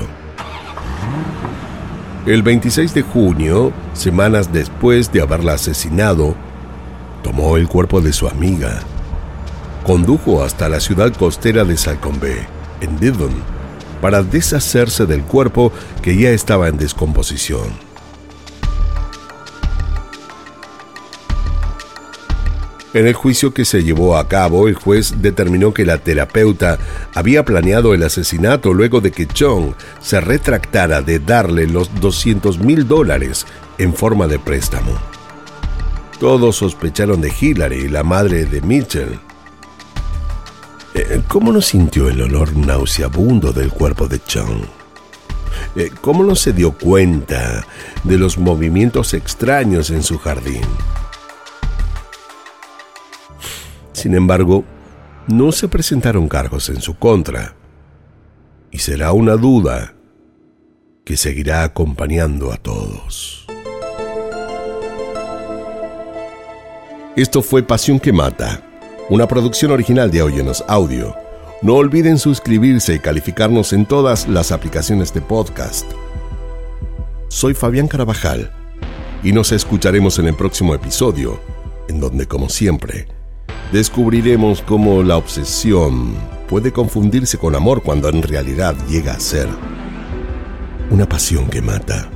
El 2.27 2.43
26 2.43 2.95
de 2.95 3.03
junio, 3.03 3.71
semanas 3.93 4.51
después 4.51 5.13
de 5.13 5.21
haberla 5.21 5.53
asesinado, 5.53 6.35
tomó 7.23 7.59
el 7.59 7.69
cuerpo 7.69 8.01
de 8.01 8.15
su 8.15 8.27
amiga, 8.27 8.81
condujo 9.87 10.43
hasta 10.43 10.71
la 10.71 10.81
ciudad 10.81 11.13
costera 11.13 11.65
de 11.65 11.77
Salcombe, 11.77 12.47
en 12.81 12.99
Devon, 12.99 13.35
para 14.01 14.23
deshacerse 14.23 15.05
del 15.05 15.23
cuerpo 15.23 15.71
que 16.01 16.17
ya 16.17 16.31
estaba 16.31 16.69
en 16.69 16.79
descomposición. 16.79 17.69
En 22.95 23.09
el 23.09 23.15
juicio 23.15 23.53
que 23.53 23.65
se 23.65 23.83
llevó 23.83 24.17
a 24.17 24.29
cabo, 24.29 24.69
el 24.69 24.77
juez 24.77 25.15
determinó 25.21 25.75
que 25.75 25.85
la 25.85 25.99
terapeuta 25.99 26.79
había 27.13 27.45
planeado 27.45 27.93
el 27.93 28.05
asesinato 28.05 28.73
luego 28.73 29.01
de 29.01 29.11
que 29.11 29.27
Chong 29.27 29.75
se 30.01 30.21
retractara 30.21 31.03
de 31.03 31.19
darle 31.19 31.67
los 31.67 31.93
200 32.01 32.61
mil 32.61 32.87
dólares 32.87 33.47
en 33.79 33.95
forma 33.95 34.29
de 34.29 34.39
préstamo. 34.39 34.93
Todos 36.21 36.55
sospecharon 36.55 37.21
de 37.21 37.33
Hillary, 37.39 37.89
la 37.89 38.05
madre 38.05 38.45
de 38.47 38.61
Mitchell. 38.61 39.19
Eh, 40.95 41.21
¿Cómo 41.27 41.53
no 41.53 41.61
sintió 41.61 42.09
el 42.09 42.23
olor 42.23 42.57
nauseabundo 42.57 43.53
del 43.53 43.71
cuerpo 43.71 44.07
de 44.07 44.21
Chong? 44.23 44.67
Eh, 45.75 45.91
¿Cómo 46.01 46.23
no 46.23 46.37
se 46.37 46.53
dio 46.53 46.71
cuenta 46.71 47.67
de 48.05 48.19
los 48.19 48.39
movimientos 48.39 49.15
extraños 49.15 49.91
en 49.91 50.05
su 50.05 50.17
jardín? 50.19 50.63
Sin 54.05 54.15
embargo, 54.15 54.65
no 55.29 55.51
se 55.51 55.67
presentaron 55.67 56.29
cargos 56.29 56.69
en 56.69 56.83
su 56.83 56.99
contra, 56.99 57.57
y 58.71 58.77
será 58.77 59.13
una 59.13 59.35
duda 59.37 59.95
que 61.07 61.17
seguirá 61.17 61.63
acompañando 61.65 62.53
a 62.53 62.59
todos. 62.59 63.47
Esto 67.17 67.41
fue 67.41 67.63
Pasión 67.63 67.99
que 67.99 68.13
Mata, 68.13 68.61
una 69.09 69.27
producción 69.27 69.71
original 69.71 70.11
de 70.11 70.21
Óyenos 70.21 70.63
Audio. 70.69 71.17
No 71.63 71.77
olviden 71.77 72.19
suscribirse 72.19 72.97
y 72.97 72.99
calificarnos 72.99 73.73
en 73.73 73.87
todas 73.87 74.29
las 74.29 74.53
aplicaciones 74.53 75.15
de 75.15 75.23
podcast. 75.23 75.91
Soy 77.29 77.55
Fabián 77.55 77.89
Carabajal 77.89 78.53
y 79.23 79.33
nos 79.33 79.51
escucharemos 79.51 80.19
en 80.19 80.27
el 80.27 80.37
próximo 80.37 80.75
episodio, 80.75 81.41
en 81.89 82.01
donde, 82.01 82.27
como 82.27 82.51
siempre, 82.51 83.09
descubriremos 83.75 84.63
cómo 84.63 85.03
la 85.03 85.17
obsesión 85.17 86.15
puede 86.49 86.71
confundirse 86.71 87.39
con 87.39 87.57
amor 87.57 87.83
cuando 87.83 88.09
en 88.09 88.23
realidad 88.23 88.77
llega 88.89 89.15
a 89.15 89.19
ser 89.19 89.49
una 90.91 91.09
pasión 91.09 91.49
que 91.49 91.61
mata. 91.61 92.09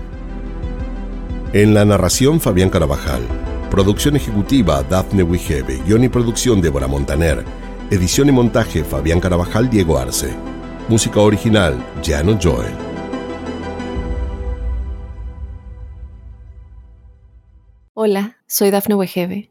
En 1.52 1.74
la 1.74 1.84
narración 1.84 2.40
Fabián 2.40 2.70
Carabajal, 2.70 3.22
producción 3.72 4.14
ejecutiva 4.14 4.84
Daphne 4.84 5.24
Wigebe, 5.24 5.82
guion 5.84 6.04
y 6.04 6.08
producción 6.08 6.60
Débora 6.60 6.86
Montaner, 6.86 7.44
edición 7.90 8.28
y 8.28 8.32
montaje 8.32 8.84
Fabián 8.84 9.18
Carabajal 9.18 9.68
Diego 9.68 9.98
Arce, 9.98 10.32
música 10.88 11.18
original 11.18 11.74
Jano 12.04 12.38
Joel. 12.40 12.70
Hola, 17.94 18.36
soy 18.46 18.70
Dafne 18.70 18.94
Wegebe 18.94 19.50